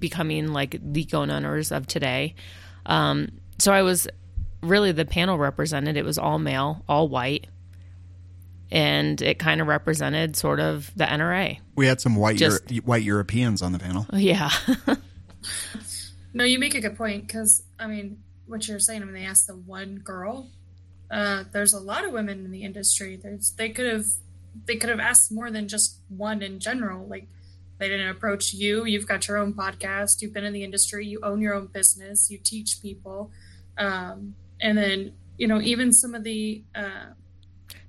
[0.00, 2.34] becoming like the gun owners of today.
[2.86, 4.08] Um, so I was
[4.64, 7.46] really the panel represented, it was all male, all white.
[8.72, 11.60] And it kind of represented sort of the NRA.
[11.76, 14.06] We had some white Just- Euro- white Europeans on the panel.
[14.12, 14.50] Yeah.
[16.34, 19.02] No, you make a good point because I mean, what you're saying.
[19.02, 20.48] I mean, they asked the one girl.
[21.10, 23.16] Uh, there's a lot of women in the industry.
[23.20, 24.04] There's they could have
[24.66, 27.06] they could have asked more than just one in general.
[27.06, 27.26] Like
[27.78, 28.84] they didn't approach you.
[28.84, 30.20] You've got your own podcast.
[30.22, 31.06] You've been in the industry.
[31.06, 32.30] You own your own business.
[32.30, 33.30] You teach people,
[33.78, 37.06] um, and then you know even some of the uh,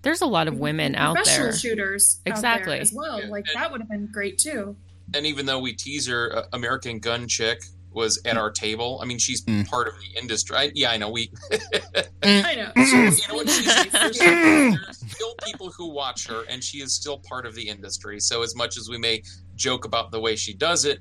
[0.01, 1.57] There's a lot of women out professional there.
[1.57, 2.73] shooters out Exactly.
[2.73, 3.19] there as well.
[3.21, 4.75] Yeah, Like and- that would have been great too.
[5.13, 8.99] And even though we tease her, uh, American Gun Chick was at our table.
[9.01, 9.67] I mean, she's Mm.
[9.67, 10.55] part of the industry.
[10.57, 11.09] I, yeah, I know.
[11.09, 11.31] We,
[12.23, 12.71] I know.
[12.85, 13.49] So, you know what?
[13.49, 17.67] She's, there's, there's still people who watch her, and she is still part of the
[17.67, 18.19] industry.
[18.19, 19.23] So as much as we may
[19.55, 20.99] joke about the way she does it,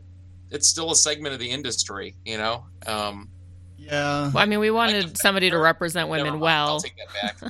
[0.51, 2.17] it's still a segment of the industry.
[2.25, 2.65] You know.
[2.87, 3.29] Um,
[3.79, 4.31] Yeah.
[4.33, 6.81] Well, I mean, we wanted somebody to represent women mind, I'll well.
[6.81, 7.41] take that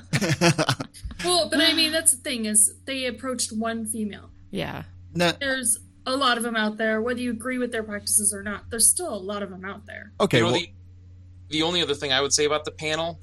[0.61, 0.77] back.
[1.25, 4.31] Well, but I mean, that's the thing is they approached one female.
[4.51, 4.85] Yeah.
[5.15, 8.43] Nah, There's a lot of them out there, whether you agree with their practices or
[8.43, 8.71] not.
[8.71, 10.13] There's still a lot of them out there.
[10.21, 10.39] okay.
[10.39, 10.73] you know, well, the,
[11.51, 13.21] the only other thing I would say about the panel,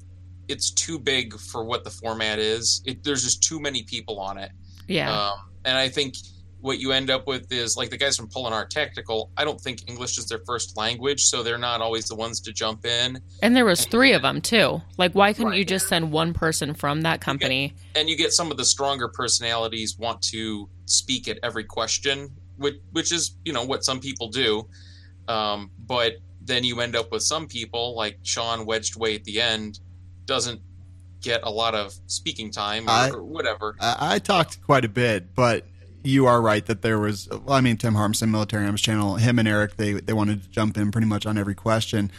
[0.48, 2.82] it's too big for what the format is.
[2.86, 4.50] It, there's just too many people on it.
[4.86, 5.12] Yeah.
[5.12, 6.14] Um, and I think
[6.60, 9.30] what you end up with is like the guys from Polenar Tactical.
[9.36, 12.52] I don't think English is their first language, so they're not always the ones to
[12.52, 13.20] jump in.
[13.42, 14.80] and there was three of them too.
[14.96, 15.58] Like, why couldn't Right.
[15.58, 17.74] you just send one person from that company?
[17.94, 22.76] And you get some of the stronger personalities want to speak at every question, which
[22.92, 24.68] which is you know what some people do.
[25.26, 29.40] Um, but then you end up with some people like Sean wedged away at the
[29.40, 29.80] end
[30.24, 30.60] doesn't
[31.20, 33.76] get a lot of speaking time or, I- or whatever.
[33.80, 35.66] I, I talked quite a bit, but
[36.04, 37.28] you are right that there was.
[37.28, 40.48] Well, I mean, Tim Harmsen, Military Arms Channel, him and Eric, they they wanted to
[40.48, 42.10] jump in pretty much on every question.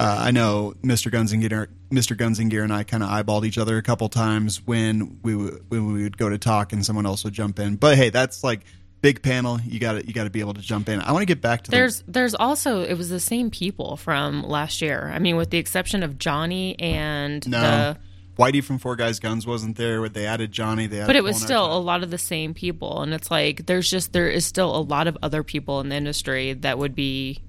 [0.00, 1.10] Uh, I know Mr.
[1.10, 2.16] Gunzinger, Mr.
[2.16, 5.92] Gunzinger, and I kind of eyeballed each other a couple times when we w- when
[5.92, 7.76] we would go to talk, and someone else would jump in.
[7.76, 8.60] But hey, that's like
[9.00, 9.60] big panel.
[9.60, 11.00] You got to you got to be able to jump in.
[11.00, 14.42] I want to get back to There's there's also it was the same people from
[14.42, 15.10] last year.
[15.12, 17.60] I mean, with the exception of Johnny and the no.
[17.60, 17.98] the
[18.38, 20.08] Whitey from Four Guys Guns wasn't there.
[20.08, 20.86] They added Johnny.
[20.86, 23.30] They added but it was Paul still a lot of the same people and it's
[23.30, 26.78] like there's just there is still a lot of other people in the industry that
[26.78, 27.42] would be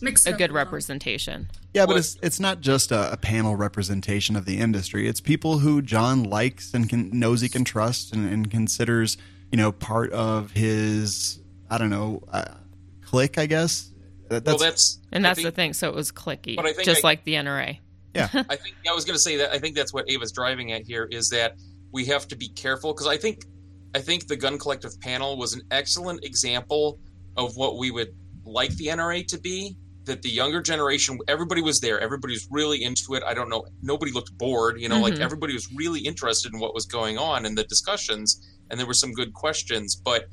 [0.00, 0.56] Mixed a good with them.
[0.56, 5.08] representation Yeah, but What- it's it's not just a, a panel representation of the industry.
[5.08, 9.16] It's people who John likes and can, knows he can trust and, and considers,
[9.56, 11.40] you know, part of his
[11.70, 12.44] I don't know uh,
[13.00, 13.90] click, I guess.
[14.28, 15.72] That- well, That's, that's And I that's the thing.
[15.72, 17.78] So it was clicky, But I think just I- like the NRA.
[18.14, 18.28] yeah.
[18.34, 20.82] I think I was going to say that I think that's what Ava's driving at
[20.82, 21.54] here is that
[21.90, 23.46] we have to be careful because I think
[23.94, 27.00] I think the Gun Collective panel was an excellent example
[27.38, 29.74] of what we would like the NRA to be.
[30.06, 33.22] That the younger generation, everybody was there, everybody was really into it.
[33.24, 34.80] I don't know, nobody looked bored.
[34.80, 35.20] You know, like Mhm.
[35.20, 38.40] everybody was really interested in what was going on and the discussions,
[38.70, 39.96] and there were some good questions.
[39.96, 40.26] But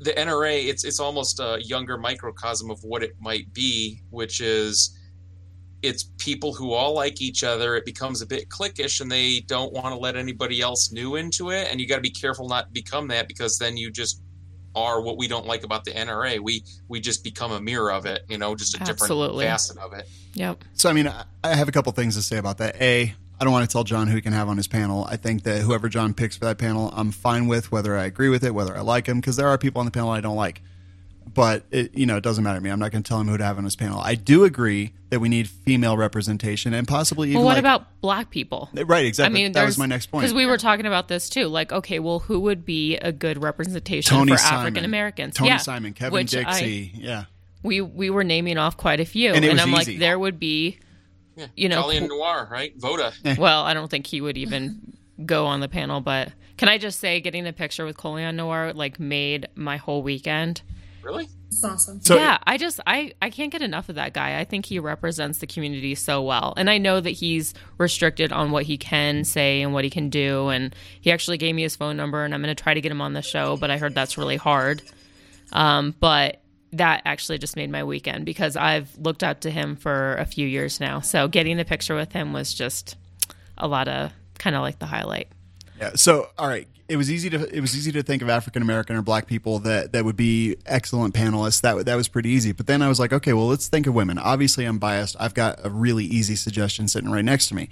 [0.00, 4.98] the NRA, it's it's almost a younger microcosm of what it might be, which is
[5.82, 7.76] it's people who all like each other.
[7.76, 11.50] It becomes a bit cliquish, and they don't want to let anybody else new into
[11.50, 11.66] it.
[11.70, 14.20] And you got to be careful not to become that because then you just
[14.74, 16.40] are what we don't like about the NRA.
[16.40, 19.44] We we just become a mirror of it, you know, just a different Absolutely.
[19.44, 20.08] facet of it.
[20.34, 20.64] Yep.
[20.74, 22.80] So, I mean, I- I have a couple things to say about that.
[22.80, 25.04] A, I don't want to tell John who he can have on his panel.
[25.10, 28.28] I think that whoever John picks for that panel, I'm fine with, whether I agree
[28.28, 30.36] with it, whether I like him, because there are people on the panel I don't
[30.36, 30.62] like.
[31.34, 32.68] But it, you know, it doesn't matter to me.
[32.70, 33.98] I'm not going to tell him who to have on his panel.
[34.00, 38.00] I do agree that we need female representation and possibly even Well, what like- about
[38.02, 38.68] black people?
[38.74, 39.06] right?
[39.06, 39.40] Exactly.
[39.40, 40.22] I mean, that was my next point.
[40.22, 41.46] Because we were talking about this too.
[41.46, 45.34] Like, okay, well, who would be a good representation Tony for African Americans?
[45.36, 47.24] Tony yeah, Simon, Kevin which I- Dixie, yeah.
[47.62, 49.92] we we were naming off quite a few, And it was I'm easy.
[49.92, 50.78] like, there would be,
[51.36, 51.46] Yeah.
[51.56, 52.74] you know, Colion Noir, right?
[52.76, 53.12] Voda.
[53.24, 53.36] Eh.
[53.38, 54.92] well, I don't think he would even
[55.24, 58.72] go on the panel, but can I just say, getting a picture with Colion Noir
[58.74, 60.60] like made my whole weekend.
[61.02, 61.28] Really?
[61.48, 62.00] It's awesome.
[62.00, 64.38] So yeah, I just I I can't get enough of that guy.
[64.38, 66.54] I think he represents the community so well.
[66.56, 70.08] And I know that he's restricted on what he can say and what he can
[70.08, 72.80] do and he actually gave me his phone number and I'm going to try to
[72.80, 74.82] get him on the show, but I heard that's really hard.
[75.52, 76.42] Um but
[76.72, 80.46] that actually just made my weekend because I've looked up to him for a few
[80.46, 81.00] years now.
[81.00, 82.96] So getting the picture with him was just
[83.58, 85.28] a lot of kind of like the highlight.
[85.82, 85.90] Yeah.
[85.96, 88.94] So, all right, it was easy to it was easy to think of African American
[88.94, 91.60] or black people that that would be excellent panelists.
[91.62, 92.52] That that was pretty easy.
[92.52, 94.16] But then I was like, okay, well, let's think of women.
[94.16, 95.16] Obviously, I'm biased.
[95.18, 97.68] I've got a really easy suggestion sitting right next to me.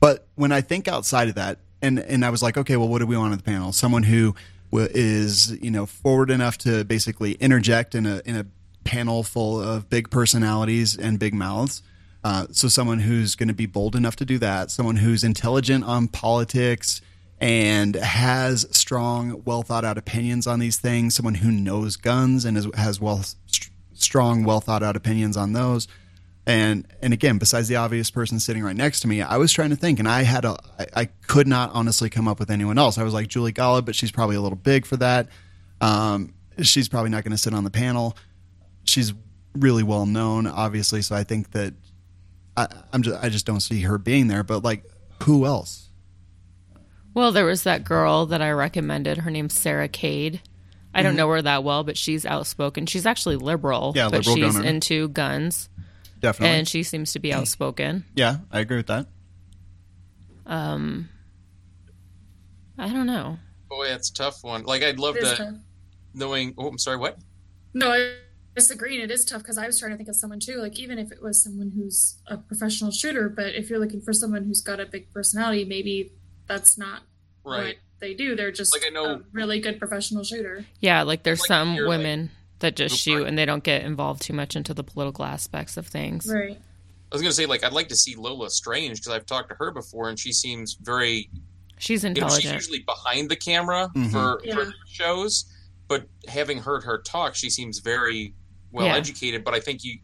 [0.00, 3.00] But when I think outside of that, and and I was like, okay, well, what
[3.00, 3.72] do we want at the panel?
[3.72, 4.34] Someone who
[4.72, 8.46] is you know forward enough to basically interject in a in a
[8.84, 11.82] panel full of big personalities and big mouths.
[12.24, 15.84] Uh, so someone who's going to be bold enough to do that, someone who's intelligent
[15.84, 17.02] on politics
[17.40, 22.56] and has strong, well thought out opinions on these things, someone who knows guns and
[22.56, 25.88] is, has well st- strong, well thought out opinions on those.
[26.46, 29.70] And and again, besides the obvious person sitting right next to me, I was trying
[29.70, 32.78] to think, and I had a I, I could not honestly come up with anyone
[32.78, 32.98] else.
[32.98, 35.28] I was like Julie Golob, but she's probably a little big for that.
[35.80, 38.16] Um, she's probably not going to sit on the panel.
[38.84, 39.12] She's
[39.54, 41.74] really well known, obviously, so I think that
[42.56, 44.42] I, I'm just I just don't see her being there.
[44.42, 44.84] But like,
[45.22, 45.89] who else?
[47.14, 49.18] Well, there was that girl that I recommended.
[49.18, 50.40] Her name's Sarah Cade.
[50.94, 52.86] I don't know her that well, but she's outspoken.
[52.86, 54.68] She's actually liberal, Yeah, but liberal she's gunner.
[54.68, 55.68] into guns,
[56.18, 56.56] Definitely.
[56.58, 58.04] and she seems to be outspoken.
[58.16, 59.06] yeah, I agree with that.
[60.46, 61.08] Um,
[62.78, 63.38] I don't know.
[63.68, 64.64] Boy, that's a tough one.
[64.64, 65.54] Like, I'd love to tough.
[66.14, 66.54] knowing.
[66.58, 66.96] Oh, I'm sorry.
[66.96, 67.18] What?
[67.72, 68.14] No, I
[68.56, 69.00] disagree.
[69.00, 70.56] And it is tough because I was trying to think of someone too.
[70.56, 74.12] Like even if it was someone who's a professional shooter, but if you're looking for
[74.12, 76.10] someone who's got a big personality, maybe
[76.50, 77.02] that's not
[77.42, 77.78] what Right.
[78.00, 78.34] they do.
[78.34, 80.64] They're just Like, I know- a really good professional shooter.
[80.80, 83.28] Yeah, like there's Like, some you're, like- women that just shoot sorry.
[83.28, 86.26] and they don't get involved too much into the political aspects of things.
[86.26, 86.58] Right.
[86.58, 89.48] I was going to say, like, I'd like to see Lola Strange because I've talked
[89.50, 91.30] to her before, and she seems very
[91.78, 94.12] She's you know, she's usually behind the camera Mhm.
[94.12, 94.54] for, Yeah.
[94.56, 95.46] for shows,
[95.88, 98.34] but having heard her talk, she seems very
[98.70, 98.96] well Yeah.
[98.96, 99.44] educated.
[99.44, 99.98] But I think you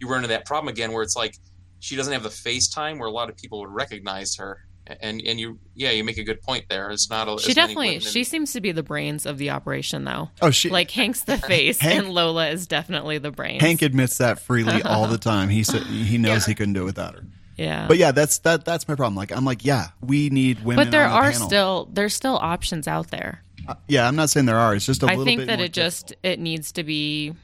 [0.00, 1.36] you run into that problem again where it's like
[1.78, 4.66] she doesn't have the FaceTime where a lot of people would recognize her.
[5.00, 6.90] And and you yeah you make a good point there.
[6.90, 9.26] It's not a, she as many definitely women in- she seems to be the brains
[9.26, 10.30] of the operation though.
[10.42, 13.60] Oh, she Like Hank's the face Hank- and Lola is definitely the brains.
[13.62, 15.48] Hank admits that freely all the time.
[15.48, 16.50] He said he knows Yeah.
[16.50, 17.24] he couldn't do it without her.
[17.56, 17.86] yeah.
[17.86, 19.14] But yeah, that's that that's my problem.
[19.16, 20.84] Like I'm like, yeah, we need women.
[20.86, 21.46] but there on the are panel.
[21.48, 23.42] still there's still options out there.
[23.68, 24.74] Uh, yeah, I'm not saying there are.
[24.74, 27.34] It's just a I little think bit that more it just it needs to be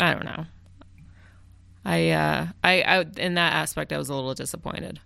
[0.00, 0.46] I don't know.
[1.84, 5.00] I uh I, I in that aspect I was a little disappointed.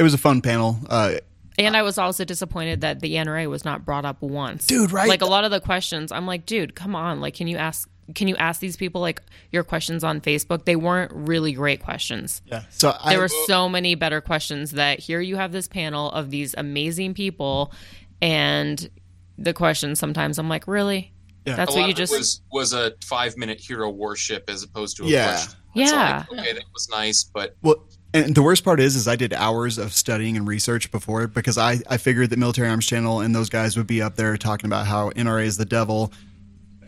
[0.00, 0.78] It was a fun panel.
[0.88, 1.16] Uh,
[1.58, 4.66] And I was also disappointed that the NRA was not brought up once.
[4.66, 5.06] Dude, right?
[5.08, 7.20] Like a lot of the questions, I'm like, dude, come on.
[7.20, 9.20] Like, can you ask can you ask these people like
[9.52, 10.64] your questions on Facebook?
[10.64, 12.42] They weren't really great questions.
[12.46, 12.62] yeah.
[12.70, 16.30] So I, There were so many better questions that here you have this panel of
[16.30, 17.72] these amazing people
[18.20, 18.90] and
[19.38, 21.12] the questions sometimes I'm like, really?
[21.46, 21.56] Yeah.
[21.56, 24.50] That's a what lot you of just it was was a five minute hero worship
[24.50, 25.26] as opposed to a Yeah.
[25.34, 25.52] question.
[25.76, 26.24] It's Yeah.
[26.30, 27.76] like, okay, that was nice, but Well,
[28.12, 31.56] and the worst part is, is I did hours of studying and research before because
[31.58, 34.66] I, I figured that Military Arms Channel and those guys would be up there talking
[34.66, 36.12] about how NRA is the devil.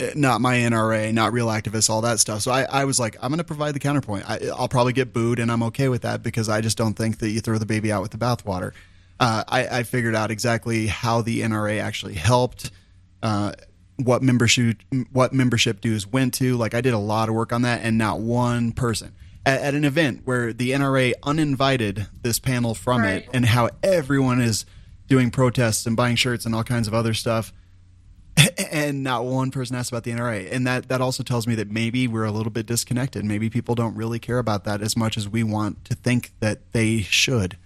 [0.01, 2.43] uh, not my NRA, not real activists, all that stuff.
[2.43, 4.29] So I, I was like, I'm going to provide the counterpoint.
[4.29, 7.19] I, I'll probably get booed, and I'm okay with that because I just don't think
[7.19, 8.73] that you throw the baby out with the bathwater.
[9.21, 12.71] Uh, I, I figured out exactly how the NRA actually helped,
[13.23, 13.53] uh,
[13.97, 14.79] what membership
[15.13, 16.57] what membership dues went to.
[16.57, 19.13] Like I did a lot of work on that, and not one person
[19.45, 23.23] at, at an event where the NRA uninvited this panel from Right.
[23.25, 24.65] it, and how everyone is
[25.09, 27.53] doing protests and buying shirts and all kinds of other stuff
[28.73, 30.51] and not one person asked about the NRA.
[30.51, 33.25] And that, that also tells me that maybe we're a little bit disconnected.
[33.25, 36.73] Maybe people don't really care about that as much as we want to think that
[36.73, 37.59] they should.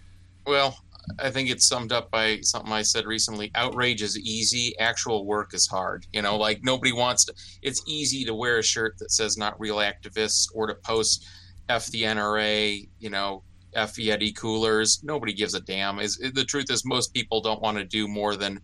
[0.45, 0.79] Well,
[1.21, 3.53] I think it's summed up by something I said recently.
[3.55, 4.77] Outrage is easy.
[4.81, 6.05] Actual work is hard.
[6.13, 7.35] You know, like nobody wants to.
[7.63, 11.25] It's easy to wear a shirt that says "Not Real Activists" or to post
[11.69, 13.43] "F the NRA." You know,
[13.75, 15.99] "F Yeti coolers." Nobody gives a damn.
[15.99, 18.61] Is the truth is most people don't want to do more than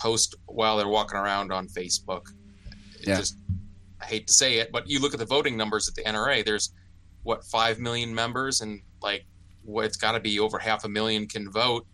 [0.00, 2.28] post while they're walking around on Facebook.
[3.00, 3.16] It Yeah.
[3.16, 3.36] Just,
[4.00, 6.42] I hate to say it, but you look at the voting numbers at the NRA.
[6.44, 6.72] There's
[7.24, 9.26] what five million members, and like
[9.62, 11.86] what it's got to be over half a million can vote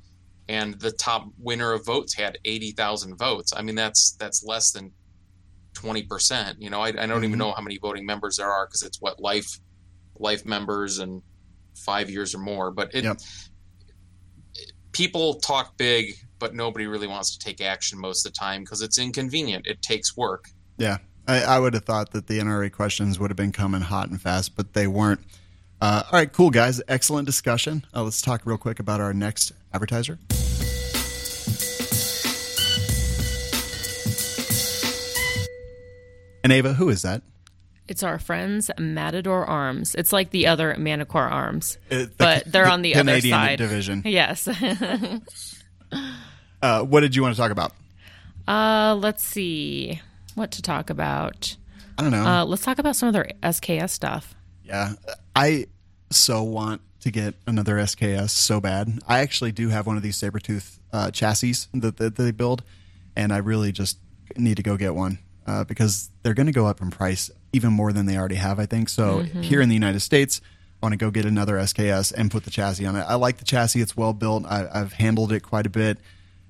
[0.48, 4.92] and the top winner of votes had 80,000 votes i mean that's that's less than
[5.74, 7.24] 20% you know i, I don't Mhm.
[7.24, 9.58] even know how many voting members there are because it's what life
[10.18, 11.22] life members and
[11.74, 13.18] five years or more but it Yep.
[14.92, 18.80] people talk big but nobody really wants to take action most of the time because
[18.82, 20.48] it's inconvenient it takes work
[20.78, 20.98] Yeah.
[21.26, 24.20] I, I would have thought that the NRA questions would have been coming hot and
[24.20, 25.20] fast, but they weren't.
[25.80, 26.82] Uh, all right, cool, guys.
[26.86, 27.86] Excellent discussion.
[27.94, 30.18] Uh, let's talk real quick about our next advertiser.
[36.42, 37.22] And Ava, who is that?
[37.86, 39.94] It's our friends Matador Arms.
[39.94, 43.58] It's like the other Manticore Arms, Uh, the- but they're on the, other Canadian side.
[43.58, 44.02] division.
[44.06, 44.48] Yes.
[46.62, 47.72] Uh, what did you want to talk about?
[48.48, 50.00] uh, let's see
[50.34, 51.56] what to talk about.
[51.98, 52.24] I don't know.
[52.24, 54.34] Uh, let's talk about some of their SKS stuff.
[54.64, 54.94] Yeah,
[55.36, 55.66] I
[56.10, 58.98] so want to get another SKS so bad.
[59.06, 62.64] I actually do have one of these Sabretooth uh, chassis that, that they build,
[63.14, 63.98] and I really just
[64.36, 67.72] need to go get one uh, because they're going to go up in price even
[67.72, 68.88] more than they already have, I think.
[68.88, 70.40] So here in the United States,
[70.82, 73.04] I want to go get another SKS and put the chassis on it.
[73.08, 74.44] I like the chassis; it's well built.
[74.44, 75.98] I, I've handled it quite a bit.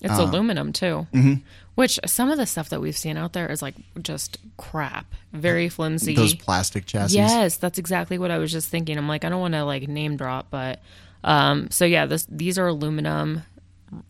[0.00, 1.34] It's aluminum too, mm-hmm.
[1.76, 5.68] which some of the stuff that we've seen out there is like just crap, very
[5.68, 6.14] flimsy.
[6.14, 7.16] Those plastic chassis.
[7.16, 8.98] Yes, that's exactly what I was just thinking.
[8.98, 10.82] I'm like, I don't want to like name drop, but
[11.22, 13.42] um, so yeah, this these are aluminum.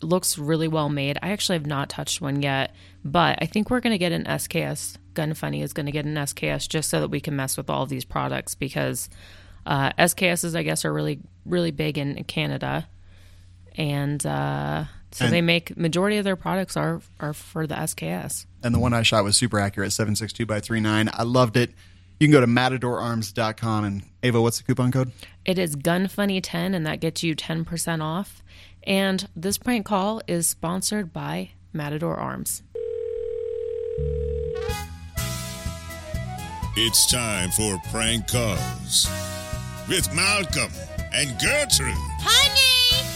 [0.01, 1.17] Looks really well made.
[1.21, 2.75] I actually have not touched one yet,
[3.05, 4.97] but I think we're gonna get an SKS.
[5.15, 7.83] Gun Funny is gonna get an SKS just so that we can mess with all
[7.83, 9.09] of these products because
[9.65, 12.87] uh, SKSs, I guess, are really really big in Canada,
[13.75, 18.45] and uh, so And- they make majority of their products are are for the SKS.
[18.63, 21.09] and the one I shot was super accurate, 762 by 39.
[21.13, 21.71] I loved it.
[22.19, 25.11] You can go to matadorarms.com and Ava, what's the coupon code?
[25.43, 28.41] It is GunFunny10, and that gets you 10% off.
[28.83, 32.63] And this prank call is sponsored by Matador Arms.
[36.77, 39.09] It's time for prank calls
[39.87, 40.69] with Malcolm
[41.13, 41.93] and Gertrude.
[42.19, 43.07] Honey!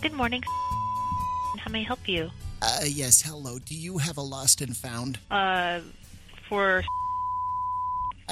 [0.00, 0.42] Good morning.
[1.58, 2.30] How may I help you?
[2.62, 3.58] Uh, yes, hello.
[3.58, 5.18] Do you have a lost and found?
[5.30, 5.80] Uh,
[6.48, 6.82] for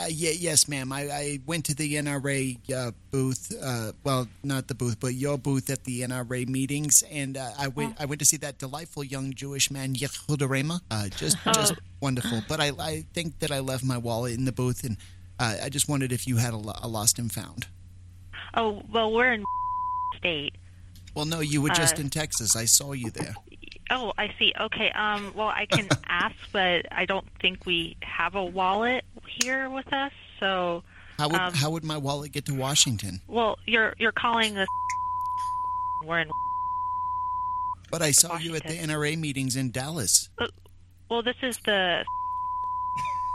[0.01, 0.93] Uh, yeah, yes, ma'am.
[0.93, 3.53] I, I went to the NRA uh, booth.
[3.63, 7.69] Uh, well, not the booth, but your booth at the NRA meetings, and uh, I
[7.69, 8.01] went.
[8.01, 10.81] I went to see that delightful young Jewish man Yehuda Rema.
[10.91, 12.43] Uh, just, just wonderful.
[12.49, 14.97] But I, I think that I left my wallet in the booth, and
[15.39, 17.67] uh, I just wondered if you had a, a lost and found.
[18.55, 19.45] oh well, we're in
[20.17, 20.55] state.
[21.15, 22.57] Well, no, you were just in Texas.
[22.57, 23.35] I saw you there.
[23.91, 24.53] Oh, I see.
[24.59, 24.91] Okay.
[24.91, 25.33] Um.
[25.35, 30.13] Well, I can ask, but I don't think we have a wallet here with us.
[30.39, 30.83] So,
[31.19, 33.21] How would um, how would my wallet get to Washington?
[33.29, 34.67] well, you're you're calling the.
[36.07, 36.31] We're in.
[37.91, 40.29] But I saw you at the NRA meetings in Dallas.
[41.11, 42.05] Well, this is the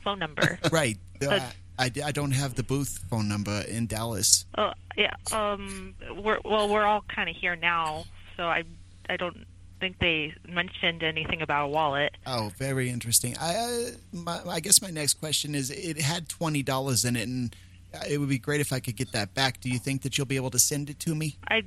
[0.04, 0.58] phone number.
[0.72, 0.98] Right.
[1.22, 4.46] Uh, But- I, I don't have the booth phone number in Dallas.
[4.58, 5.14] Oh, yeah.
[5.34, 5.94] Um.
[6.24, 8.06] We're well, we're all kind of here now,
[8.38, 8.64] so I
[9.10, 9.46] I don't
[9.80, 12.16] think they mentioned anything about a wallet.
[12.26, 13.36] Oh, very interesting.
[13.40, 17.28] I, uh, my, I guess my next question is: It had twenty dollars in it,
[17.28, 17.56] and
[17.94, 19.62] uh, it would be great if I could get that back.
[19.62, 21.38] Do you think that you'll be able to send it to me?
[21.50, 21.64] I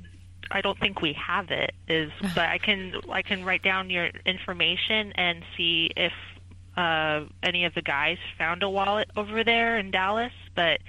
[0.51, 1.73] I don't think we have it.
[1.87, 6.13] Is but I can I can write down your information and see if
[6.77, 10.33] uh, any of the guys found a wallet over there in Dallas.
[10.55, 10.79] But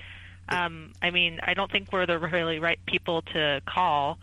[0.48, 4.18] um, I mean, I don't think we're the really right people to call.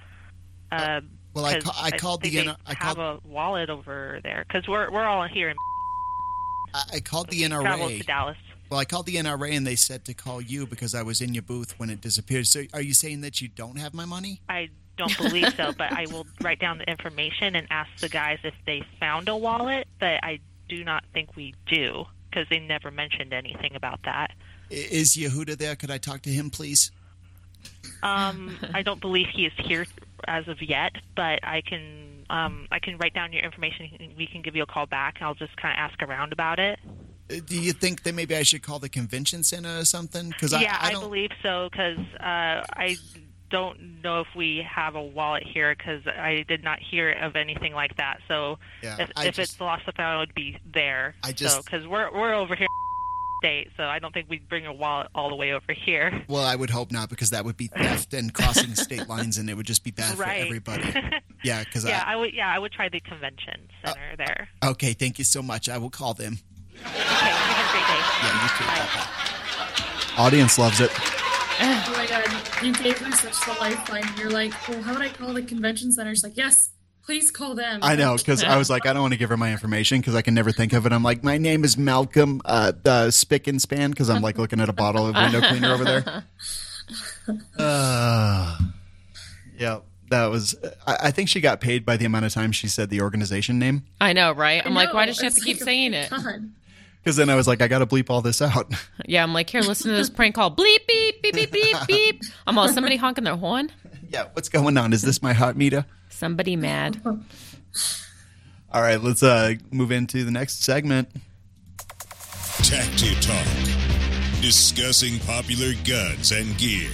[0.72, 1.02] Uh,
[1.38, 4.44] Well, I ca- I called think the N- I have called- a wallet over there
[4.48, 5.56] because we're we're all here in
[6.74, 8.06] I, I called the travel to NRA.
[8.06, 8.38] Dallas.
[8.70, 11.34] Well, I called the NRA and they said to call you because I was in
[11.34, 12.48] your booth when it disappeared.
[12.48, 14.42] So, are you saying that you don't have my money?
[14.50, 18.40] I don't believe so, but I will write down the information and ask the guys
[18.44, 19.88] if they found a wallet.
[20.00, 24.32] But I do not think we do because they never mentioned anything about that.
[24.70, 25.76] Is Yehuda there?
[25.78, 26.92] Could I talk to him, please?
[28.04, 29.86] Um, I don't believe he is here
[30.28, 33.90] as of yet, but I can um, I can write down your information.
[34.18, 35.18] We can give you a call back.
[35.22, 36.80] I'll just kind of ask around about it.
[37.32, 40.30] Uh, Do you think that maybe I should call the convention center or something?
[40.30, 41.02] Because yeah, I, I I, don't.
[41.02, 42.98] believe so because uh, I
[43.50, 47.74] don't know if we have a wallet here because I did not hear of anything
[47.74, 48.18] like that.
[48.28, 51.16] So Yeah, if, if just- it's lost found, it would be there.
[51.24, 52.68] I just- because we're we're over here.
[53.42, 56.24] State, so I don't think we'd bring a wallet all the way over here.
[56.28, 59.48] Well, I would hope not because that would be theft and crossing state lines, and
[59.50, 60.42] it would just be bad right.
[60.42, 60.94] for everybody.
[61.44, 62.14] Yeah, because yeah, I.
[62.14, 62.34] I would.
[62.34, 64.50] Yeah, I would try the convention Uh, center there.
[64.66, 65.70] Okay, thank you so much.
[65.70, 66.40] I will call them.
[66.82, 68.02] Okay, have a great day.
[68.24, 68.64] Yeah, you too.
[68.66, 70.24] Bye-bye.
[70.24, 70.90] Audience loves it.
[71.60, 72.26] Oh my god,
[72.64, 74.04] you gave her such the lifeline.
[74.18, 76.12] You're like, well, how would I call the convention center?
[76.12, 76.72] It's like, yes,
[77.08, 77.80] please call them.
[77.82, 80.14] I know because I was like, I don't want to give her my information because
[80.14, 80.92] I can never think of it.
[80.92, 84.60] I'm like, my name is Malcolm uh, uh, Spick and Span because I'm like looking
[84.60, 86.24] at a bottle of window cleaner over there.
[87.60, 88.58] Uh,
[89.58, 89.80] yeah,
[90.10, 90.56] that was.
[90.86, 93.60] I, I think she got paid by the amount of time she said the organization
[93.60, 93.84] name.
[94.00, 94.66] I know, right?
[94.66, 96.10] I'm I like, why does she have to it's keep like, saying it?
[96.10, 96.40] my
[97.04, 98.74] Because then I was like, I got to bleep all this out.
[99.06, 100.50] Yeah, I'm like, here, listen to this prank call.
[100.50, 102.22] Bleep, beep, beep, beep, beep, beep.
[102.46, 103.70] I'm all, somebody honking their horn?
[104.10, 104.94] yeah, what's going on?
[104.94, 105.86] Is this my heart meter?
[106.18, 107.00] Somebody mad.
[108.72, 111.10] All right, let's uh, move into the next segment.
[112.64, 114.42] Tacti Talk.
[114.42, 116.90] Discussing popular guns and gear.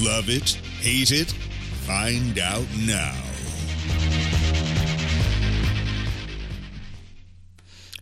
[0.00, 0.54] Love it?
[0.80, 1.30] Hate it?
[1.86, 3.14] Find out now.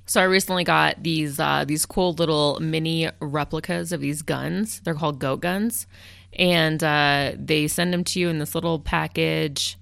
[0.07, 4.81] So I recently got these uh, these cool little mini replicas of these guns.
[4.81, 5.87] They're called goat guns,
[6.33, 9.77] and uh, they send them to you in this little package,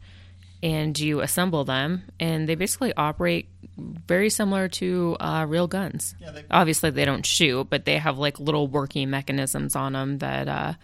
[0.62, 3.48] and you assemble them, and they basically operate
[3.78, 6.14] very similar to uh, real guns.
[6.50, 10.74] Obviously, they don't shoot, but they have like little working mechanisms on them that uh,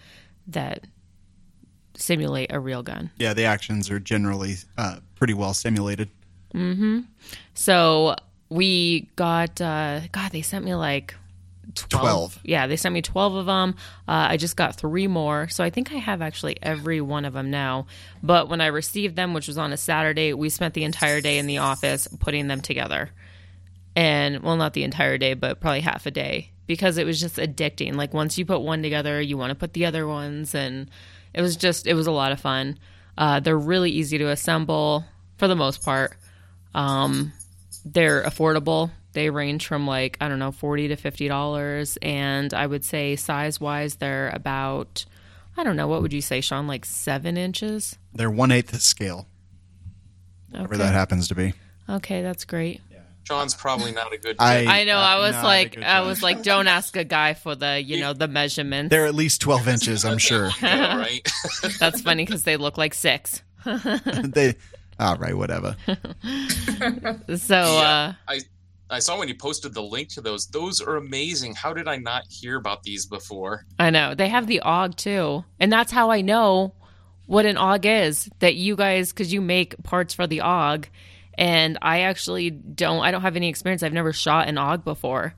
[0.49, 0.85] that
[1.95, 3.11] simulate a real gun.
[3.19, 6.11] Yeah, the actions are generally uh, pretty well simulated.
[6.55, 7.07] Mhm.
[7.55, 8.17] So
[8.49, 11.15] we got, uh, God, they sent me like
[11.75, 11.89] 12.
[11.91, 12.41] 12.
[12.45, 13.75] Yeah, they sent me 12 of them.
[14.07, 15.49] Uh, I just got three more.
[15.49, 17.87] So I think I have actually every one of them now.
[18.23, 21.39] But when I received them, which was on a Saturday, we spent the entire day
[21.39, 23.11] in the office putting them together.
[23.95, 27.37] And, well, not the entire day, but probably half a day because it was just
[27.37, 27.95] addicting.
[27.95, 30.55] Like, once you put one together, you want to put the other ones.
[30.55, 30.91] And
[31.33, 32.79] it was just, it was a lot of fun.
[33.17, 35.05] Uh, they're really easy to assemble
[35.39, 36.17] for the most part.
[36.75, 37.33] Um,
[37.85, 38.91] they're affordable.
[39.17, 43.17] They range from like I don't know, forty to fifty dollars, and I would say
[43.17, 45.07] size wise, they're about
[45.57, 46.67] I don't know, what would you say, Sean?
[46.67, 47.97] Like seven inches.
[48.13, 49.27] They're one eighth scale,
[50.51, 50.83] whatever Okay.
[50.83, 51.55] that happens to be.
[51.89, 52.83] Okay, that's great.
[53.25, 54.37] John's probably not a good.
[54.39, 54.99] I- I know.
[54.99, 58.29] I was like, I was like, don't ask a guy for the you know the
[58.29, 58.91] measurements.
[58.91, 60.51] They're at least twelve inches, I'm sure.
[60.63, 61.27] Yeah, right.
[61.81, 63.43] That's funny because they look like six.
[63.65, 64.55] they,
[65.01, 65.75] all right, whatever.
[67.37, 68.41] So uh, I
[68.89, 70.47] I saw when you posted the link to those.
[70.47, 71.55] Those are amazing.
[71.55, 73.67] How did I not hear about these before?
[73.79, 76.75] I know they have the AUG too, and that's how I know
[77.27, 78.31] what an AUG is.
[78.39, 80.87] That you guys, because you make parts for the AUG,
[81.37, 83.03] and I actually don't.
[83.03, 83.83] I don't have any experience.
[83.83, 85.35] I've never shot an AUG before,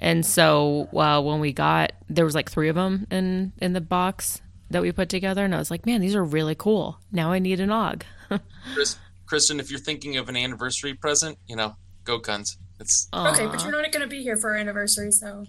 [0.00, 3.80] and so uh, when we got there was like three of them in in the
[3.80, 6.98] box that we put together, and I was like, man, these are really cool.
[7.10, 8.02] Now I need an AUG.
[8.74, 12.58] Chris, Kristen, if you're thinking of an anniversary present, you know, go guns.
[12.80, 15.44] It's Okay, but you're not going to be here for our anniversary, so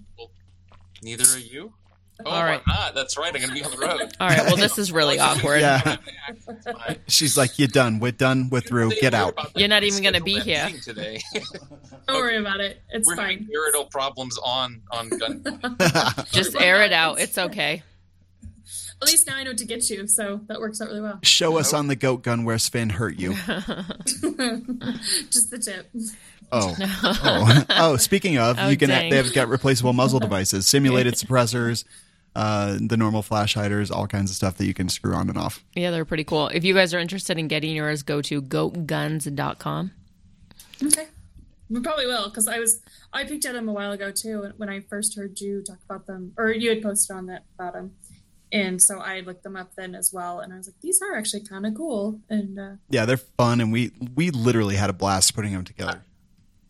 [1.02, 1.72] neither are you.
[2.24, 2.66] Oh, All right.
[2.66, 2.76] Not.
[2.78, 3.26] Ah, that's right.
[3.34, 4.00] I'm going to be on the road.
[4.20, 4.46] All right.
[4.46, 5.60] Well, this is really awkward.
[5.60, 5.96] Yeah.
[7.08, 7.98] She's like, you're done.
[7.98, 8.48] We're done.
[8.48, 8.92] We're through.
[9.00, 9.36] Get out.
[9.54, 10.70] You're not even gonna be here.
[10.82, 11.20] today.
[12.08, 12.80] don't worry about it.
[12.90, 13.40] It's We're fine.
[13.40, 15.44] having marital problems on on gun.
[16.32, 17.20] Just air it out.
[17.20, 17.82] It's okay.
[19.02, 21.18] At least now I know to get you, so that works out really well.
[21.22, 23.34] Show us on the goat gun where Sven hurt you.
[23.34, 23.50] Just
[25.50, 25.90] the tip.
[26.52, 27.96] Oh, oh, oh.
[27.96, 28.88] Speaking of, Oh, you can.
[28.88, 29.10] dang.
[29.10, 31.84] They've got replaceable muzzle devices, simulated suppressors,
[32.34, 35.38] uh, the normal flash hiders, all kinds of stuff that you can screw on and
[35.38, 35.64] off.
[35.74, 36.48] Yeah, they're pretty cool.
[36.48, 39.90] If you guys are interested in getting yours, go to goatguns.com.
[40.82, 41.06] Okay.
[41.68, 42.80] We probably will, because I was
[43.12, 46.06] I peeked at them a while ago too when I first heard you talk about
[46.06, 47.92] them, or you had posted on that about them,
[48.52, 51.16] And so I looked them up then as well, and I was like, these are
[51.16, 52.20] actually kind of cool.
[52.28, 56.02] And uh, Yeah, they're fun, and we we literally had a blast putting them together.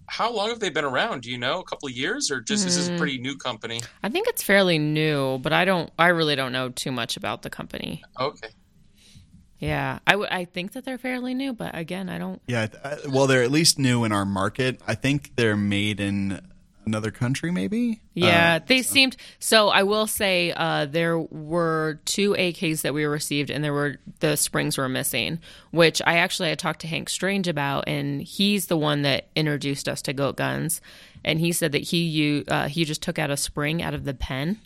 [0.09, 1.22] How long have they been around?
[1.22, 1.61] Do you know?
[1.61, 2.98] A couple of years, or just is this a hmm.
[2.98, 3.80] pretty new company?
[4.02, 5.90] I think it's fairly new, but I don't.
[5.98, 8.02] I really don't know too much about the company.
[8.18, 8.48] Okay.
[9.59, 12.42] Yeah, I, w- I think that they're fairly new, but again, I don't.
[12.46, 14.80] Yeah, I- well, they're at least new in our market.
[14.86, 16.46] I think they're made in
[16.87, 18.01] another country, maybe.
[18.14, 19.16] Yeah, Uh, they seemed.
[19.41, 23.97] So I will say uh, there were two AKs that we received, and there were
[24.20, 25.41] the springs were missing,
[25.72, 29.89] which I actually I talked to Hank Strange about, and he's the one that introduced
[29.89, 30.80] us to goat guns,
[31.24, 34.05] and he said that he u- uh, he just took out a spring out of
[34.05, 34.61] the pen.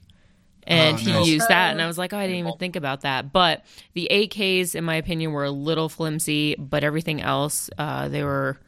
[0.64, 1.26] And Oh, he nice.
[1.26, 3.64] used that, and I was like, "Oh, I didn't even think about that." But
[3.94, 8.58] the AKs, in my opinion, were a little flimsy, but everything else, uh, they were,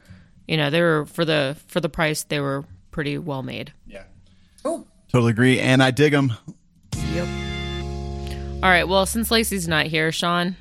[0.47, 3.73] you know, they were for the for the price, they were pretty well made.
[3.85, 4.03] yeah,
[4.63, 6.31] oh, totally agree, and I dig them.
[7.13, 7.27] Yep.
[8.63, 8.87] All right.
[8.87, 10.55] Well, since Lacey's not here, Sean.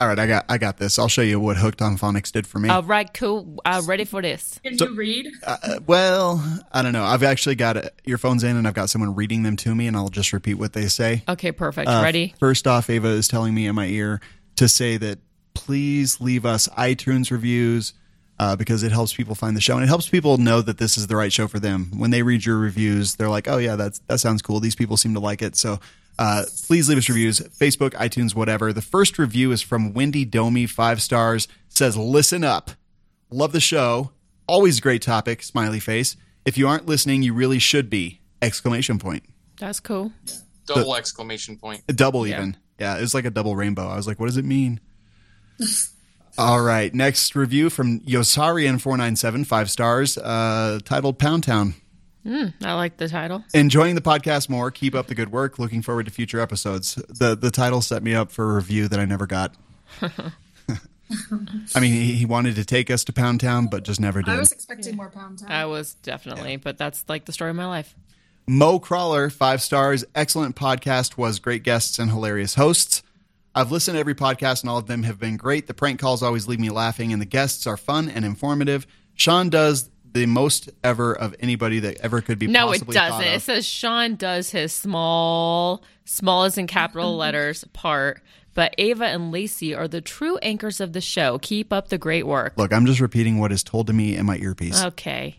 [0.00, 0.98] All right, I got I got this.
[0.98, 2.68] I'll show you what Hooked on Phonics did for me.
[2.68, 3.60] All right, cool.
[3.64, 4.58] Uh, ready for this?
[4.64, 5.28] can So- you read?
[5.46, 7.04] Uh, well, I don't know.
[7.04, 9.96] I've actually got uh, earphones in, and I've got someone reading them to me, and
[9.96, 11.22] I'll just repeat what they say.
[11.28, 11.88] Okay, perfect.
[11.88, 12.34] Uh, ready?
[12.40, 14.20] First off, Ava is telling me in my ear
[14.56, 15.18] to say that
[15.54, 17.94] please leave us iTunes reviews
[18.38, 20.96] uh, because it helps people find the show and it helps people know that this
[20.96, 21.90] is the right show for them.
[21.96, 24.60] When they read your reviews, they're like, "Oh yeah, that's that sounds cool.
[24.60, 25.80] These people seem to like it." So.
[26.16, 28.72] Uh, please leave us reviews, Facebook, iTunes, whatever.
[28.72, 31.48] The first review is from Wendy Domi, five stars.
[31.68, 32.70] Says, "Listen up,
[33.30, 34.12] love the show.
[34.46, 36.14] Always great topic." Smiley face.
[36.44, 38.20] If you aren't listening, you really should be!
[38.40, 39.24] Exclamation point.
[39.58, 40.12] That's cool.
[40.66, 41.84] Double exclamation point.
[41.88, 42.56] Double even.
[42.78, 43.86] Yeah, it was like a double rainbow.
[43.86, 44.80] I was like, what does it mean?
[46.36, 46.92] All right.
[46.92, 51.74] Next review from Yosarian497, five stars, uh, titled Pound Town.
[52.26, 53.44] I like the title.
[53.52, 54.70] Enjoying the podcast more.
[54.70, 55.58] Keep up the good work.
[55.58, 56.94] Looking forward to future episodes.
[56.94, 59.54] The the title set me up for a review that I never got.
[61.74, 64.32] I mean, he, he wanted to take us to Pound Town, but just never did.
[64.32, 65.50] I was expecting more pound time.
[65.50, 67.94] I was definitely, but that's like the story of my life.
[68.46, 70.04] Mo Crawler, five stars.
[70.14, 71.16] Excellent podcast.
[71.18, 73.02] Was great guests and hilarious hosts.
[73.54, 75.66] I've listened to every podcast and all of them have been great.
[75.66, 78.86] The prank calls always leave me laughing and the guests are fun and informative.
[79.14, 83.26] Sean does the most ever of anybody that ever could be No, it doesn't.
[83.26, 88.22] It says Sean does his small, small as in capital letters part,
[88.54, 91.38] but Ava and Lacey are the true anchors of the show.
[91.38, 92.54] Keep up the great work.
[92.56, 94.82] Look, I'm just repeating what is told to me in my earpiece.
[94.84, 95.36] Okay,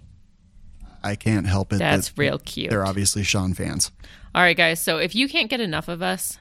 [1.04, 1.80] I can't help it.
[1.80, 2.70] that's that real cute.
[2.70, 3.92] They're obviously Sean fans.
[4.34, 4.82] All right, guys.
[4.82, 6.38] So if you can't get enough of us,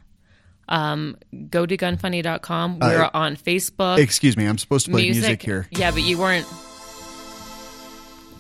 [0.69, 1.17] um,
[1.51, 2.79] go to gunfunny.com.
[2.81, 3.99] We're Uh, on Facebook.
[3.99, 5.69] Excuse me, I'm supposed to play music, here.
[5.71, 6.47] Yeah, but you weren't.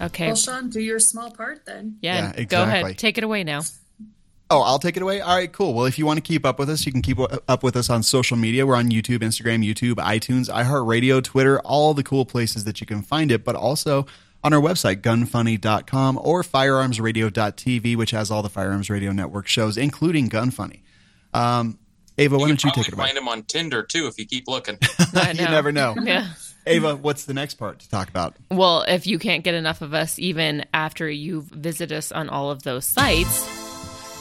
[0.00, 0.26] Okay.
[0.26, 1.96] Well, Sean, do your small part then.
[2.00, 2.98] yeah, Yeah, go ahead.
[2.98, 3.62] Take it away now.
[4.50, 5.20] Oh, I'll take it away.
[5.20, 5.72] All right, cool.
[5.72, 7.88] Well, if you want to keep up with us, you can keep up with us
[7.88, 8.66] on social media.
[8.66, 13.00] We're on YouTube, Instagram, YouTube, iTunes, iHeartRadio, Twitter, all the cool places that you can
[13.02, 14.04] find it, but also
[14.42, 20.28] on our website, gunfunny.com or firearmsradio.tv, which has all the Firearms Radio Network shows, including
[20.28, 20.82] Gun Funny.
[21.32, 21.78] Um,
[22.18, 23.08] Ava, why you don't you take it probably away?
[23.08, 24.78] find him on Tinder too if you keep looking.
[25.14, 25.94] I you never know.
[26.00, 26.28] Yeah.
[26.66, 28.36] Ava, what's the next part to talk about?
[28.50, 32.50] Well, if you can't get enough of us, even after you visit us on all
[32.50, 33.46] of those sites,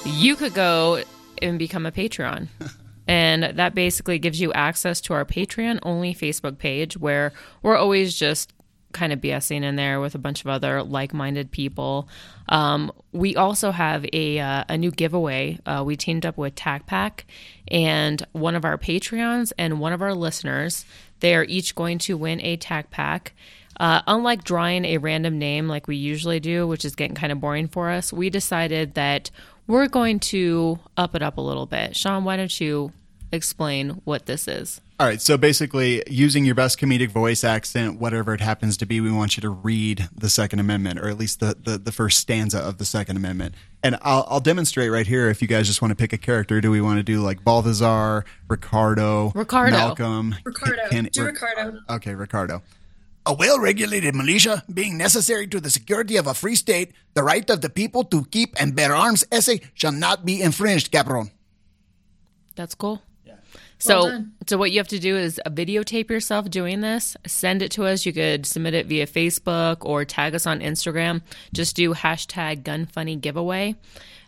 [0.05, 1.03] you could go
[1.41, 2.47] and become a Patreon.
[3.07, 7.31] and that basically gives you access to our Patreon only Facebook page where
[7.61, 8.53] we're always just
[8.93, 12.07] kind of BSing in there with a bunch of other like minded people.
[12.49, 15.59] Um, we also have a, uh, a new giveaway.
[15.65, 17.25] Uh, we teamed up with Tac Pack
[17.69, 20.85] and one of our Patreons and one of our listeners.
[21.19, 23.33] They are each going to win a Tac Pack.
[23.79, 27.39] Uh, unlike drawing a random name like we usually do, which is getting kind of
[27.39, 29.31] boring for us, we decided that
[29.67, 31.95] we're going to up it up a little bit.
[31.95, 32.91] Sean, why don't you
[33.31, 34.79] explain what this is?
[34.99, 39.01] All right, so basically, using your best comedic voice accent, whatever it happens to be,
[39.01, 42.19] we want you to read the Second Amendment, or at least the, the, the first
[42.19, 43.55] stanza of the Second Amendment.
[43.81, 46.61] And I'll, I'll demonstrate right here if you guys just want to pick a character.
[46.61, 49.71] Do we want to do like Balthazar, Ricardo, Ricardo.
[49.71, 50.81] Malcolm, Ricardo.
[50.89, 51.79] Ken- do Ric- Ricardo.
[51.89, 52.61] Okay, Ricardo.
[53.25, 57.49] A well regulated militia being necessary to the security of a free state, the right
[57.49, 61.31] of the people to keep and bear arms, esse shall not be infringed, Capron.
[62.55, 63.01] That's cool.
[63.79, 67.15] So, Well so what you have to do is uh, videotape yourself doing this.
[67.27, 68.05] Send it to us.
[68.05, 71.21] You could submit it via Facebook or tag us on Instagram.
[71.53, 73.75] Just do hashtag Gunfunny Giveaway.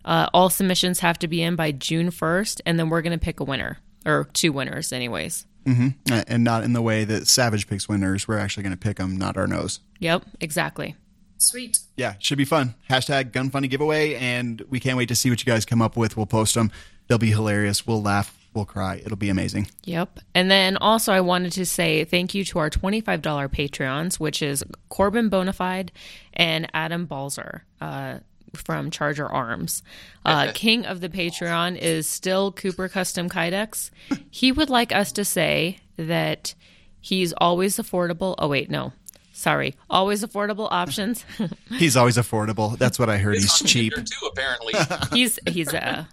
[0.03, 3.39] Uh, all submissions have to be in by June first, and then we're gonna pick
[3.39, 5.45] a winner or two winners, anyways.
[5.67, 8.27] Uh, And not in the way that Savage picks winners.
[8.27, 9.79] We're actually going to pick them, not our nose.
[9.99, 10.95] Yep, exactly.
[11.39, 11.79] Sweet.
[11.97, 12.75] yeah, should be fun.
[12.87, 15.97] Hashtag gun funny giveaway, and we can't wait to see what you guys come up
[15.97, 16.15] with.
[16.15, 16.71] We'll post them.
[17.07, 17.87] They'll be hilarious.
[17.87, 18.44] We'll laugh.
[18.55, 19.01] We'll cry.
[19.03, 19.67] It'll be amazing.
[19.83, 20.21] Yep.
[20.33, 24.63] And then also, I wanted to say thank you to our $25 Patreons, which is
[24.87, 25.89] Corbin Bonafide
[26.33, 28.19] and Adam Balzer uh,
[28.53, 29.83] from Charger Arms.
[30.23, 33.91] Uh, King of the Patreon is still Cooper Custom Kydex.
[34.31, 36.55] He would like us to say that
[37.01, 38.35] he's always affordable.
[38.37, 38.93] Oh, wait, no.
[39.33, 39.75] Sorry.
[39.89, 41.25] Always affordable options.
[41.67, 42.77] He's always affordable.
[42.77, 43.35] That's what I heard.
[43.35, 43.93] He's on cheap.
[43.93, 44.73] Tinder too, apparently.
[45.11, 46.05] he's he's uh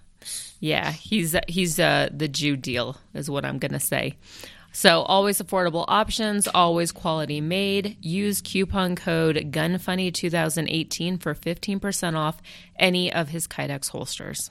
[0.62, 4.16] yeah he's he's uh the Jew deal is what I'm gonna say.
[4.72, 7.98] So always affordable options, always quality made.
[8.00, 12.40] Use coupon code GunFunny2018 for 15% off
[12.78, 14.50] any of his Kydex holsters.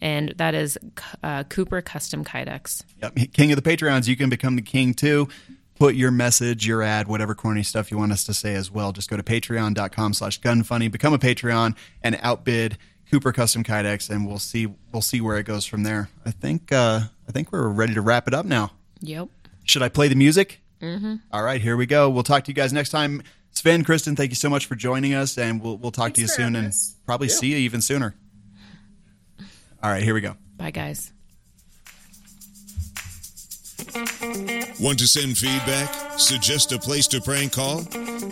[0.00, 0.78] And that is
[1.22, 2.84] uh, Cooper Custom Kydex.
[3.02, 3.32] Yep.
[3.34, 5.28] King of the Patreons, you can become the king too.
[5.78, 8.92] Put your message, your ad, whatever corny stuff you want us to say as well.
[8.92, 12.78] Just go to patreon.com slash gunfunny, become a Patreon, and outbid
[13.10, 16.08] Cooper Custom Kydex, and we'll see we'll see where it goes from there.
[16.24, 18.72] I think uh, I think we're ready to wrap it up now.
[19.00, 19.28] Yep.
[19.64, 20.60] Should I play the music?
[20.80, 21.16] Mm-hmm.
[21.32, 22.10] All right, here we go.
[22.10, 23.22] We'll talk to you guys next time.
[23.50, 26.28] Sven, Kristen, thank you so much for joining us, and we'll we'll talk to you
[26.28, 26.94] soon, and us.
[27.06, 28.14] probably see you even sooner.
[29.82, 30.36] All right, here we go.
[30.56, 31.12] Bye, guys.
[34.80, 36.18] Want to send feedback?
[36.18, 37.82] Suggest a place to prank call?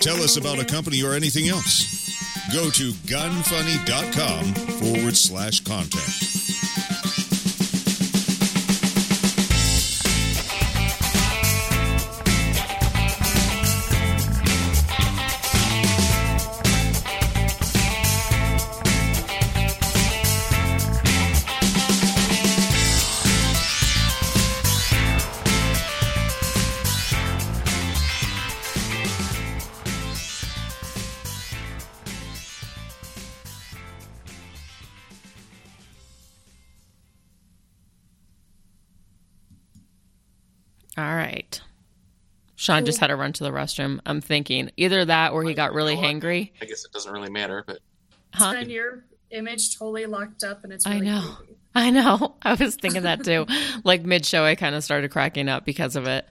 [0.00, 2.03] Tell us about a company or anything else?
[2.52, 6.63] Go to gunfunny.com forward slash contact.
[42.64, 44.00] Sean just had to run to the restroom.
[44.06, 46.50] I'm thinking either that or he got really hangry.
[46.62, 47.80] I guess it doesn't really matter, but
[48.32, 48.54] Huh?
[48.56, 51.20] And your image totally locked up, and it's I know.
[51.36, 51.56] creepy.
[51.74, 52.36] I know.
[52.42, 53.46] I was thinking that too.
[53.84, 56.26] like mid show, I kind of started cracking up because of it.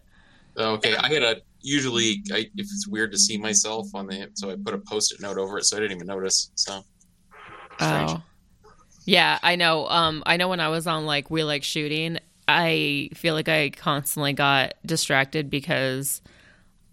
[0.58, 0.96] okay.
[0.96, 4.56] I had a usually I, if it's weird to see myself on the so I
[4.56, 6.52] put a post-it note over it, so I didn't even notice.
[6.56, 6.84] So
[7.78, 8.12] strange.
[8.12, 8.24] Oh.
[9.06, 9.88] Yeah, I know.
[9.88, 12.18] Um, I know when I was on like We Like Shooting,
[12.48, 16.22] I feel like I constantly got distracted because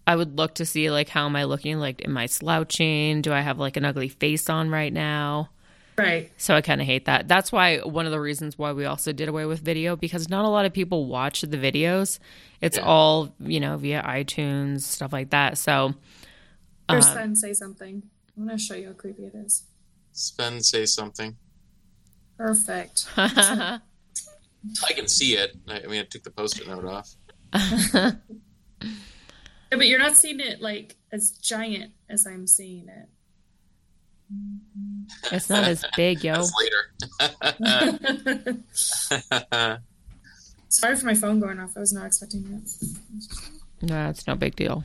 [0.07, 1.77] I would look to see like how am I looking?
[1.79, 3.21] Like, am I slouching?
[3.21, 5.49] Do I have like an ugly face on right now?
[5.97, 6.31] Right.
[6.37, 7.27] So I kind of hate that.
[7.27, 10.45] That's why one of the reasons why we also did away with video because not
[10.45, 12.17] a lot of people watch the videos.
[12.61, 12.83] It's Yeah.
[12.85, 15.57] all you know via iTunes stuff like that.
[15.57, 15.93] So
[16.89, 18.03] Here's Uh, Sven say something.
[18.37, 19.63] I'm going to show you how creepy it is.
[20.13, 21.37] Sven say something.
[22.37, 23.05] Perfect.
[24.87, 25.55] I can see it.
[25.67, 27.15] I I mean, I took the post-it note off.
[29.71, 33.07] Yeah, but you're not seeing it like as giant as I'm seeing it.
[35.31, 36.33] it's not as big, yo.
[36.33, 36.53] That's
[37.21, 38.63] later.
[40.69, 41.71] Sorry for my phone going off.
[41.75, 42.67] I was not expecting that.
[43.81, 44.83] No, it's no big deal.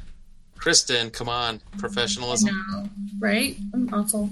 [0.56, 2.50] Kristen, come on, I professionalism.
[2.72, 3.56] know, right?
[3.74, 4.30] I'm awful.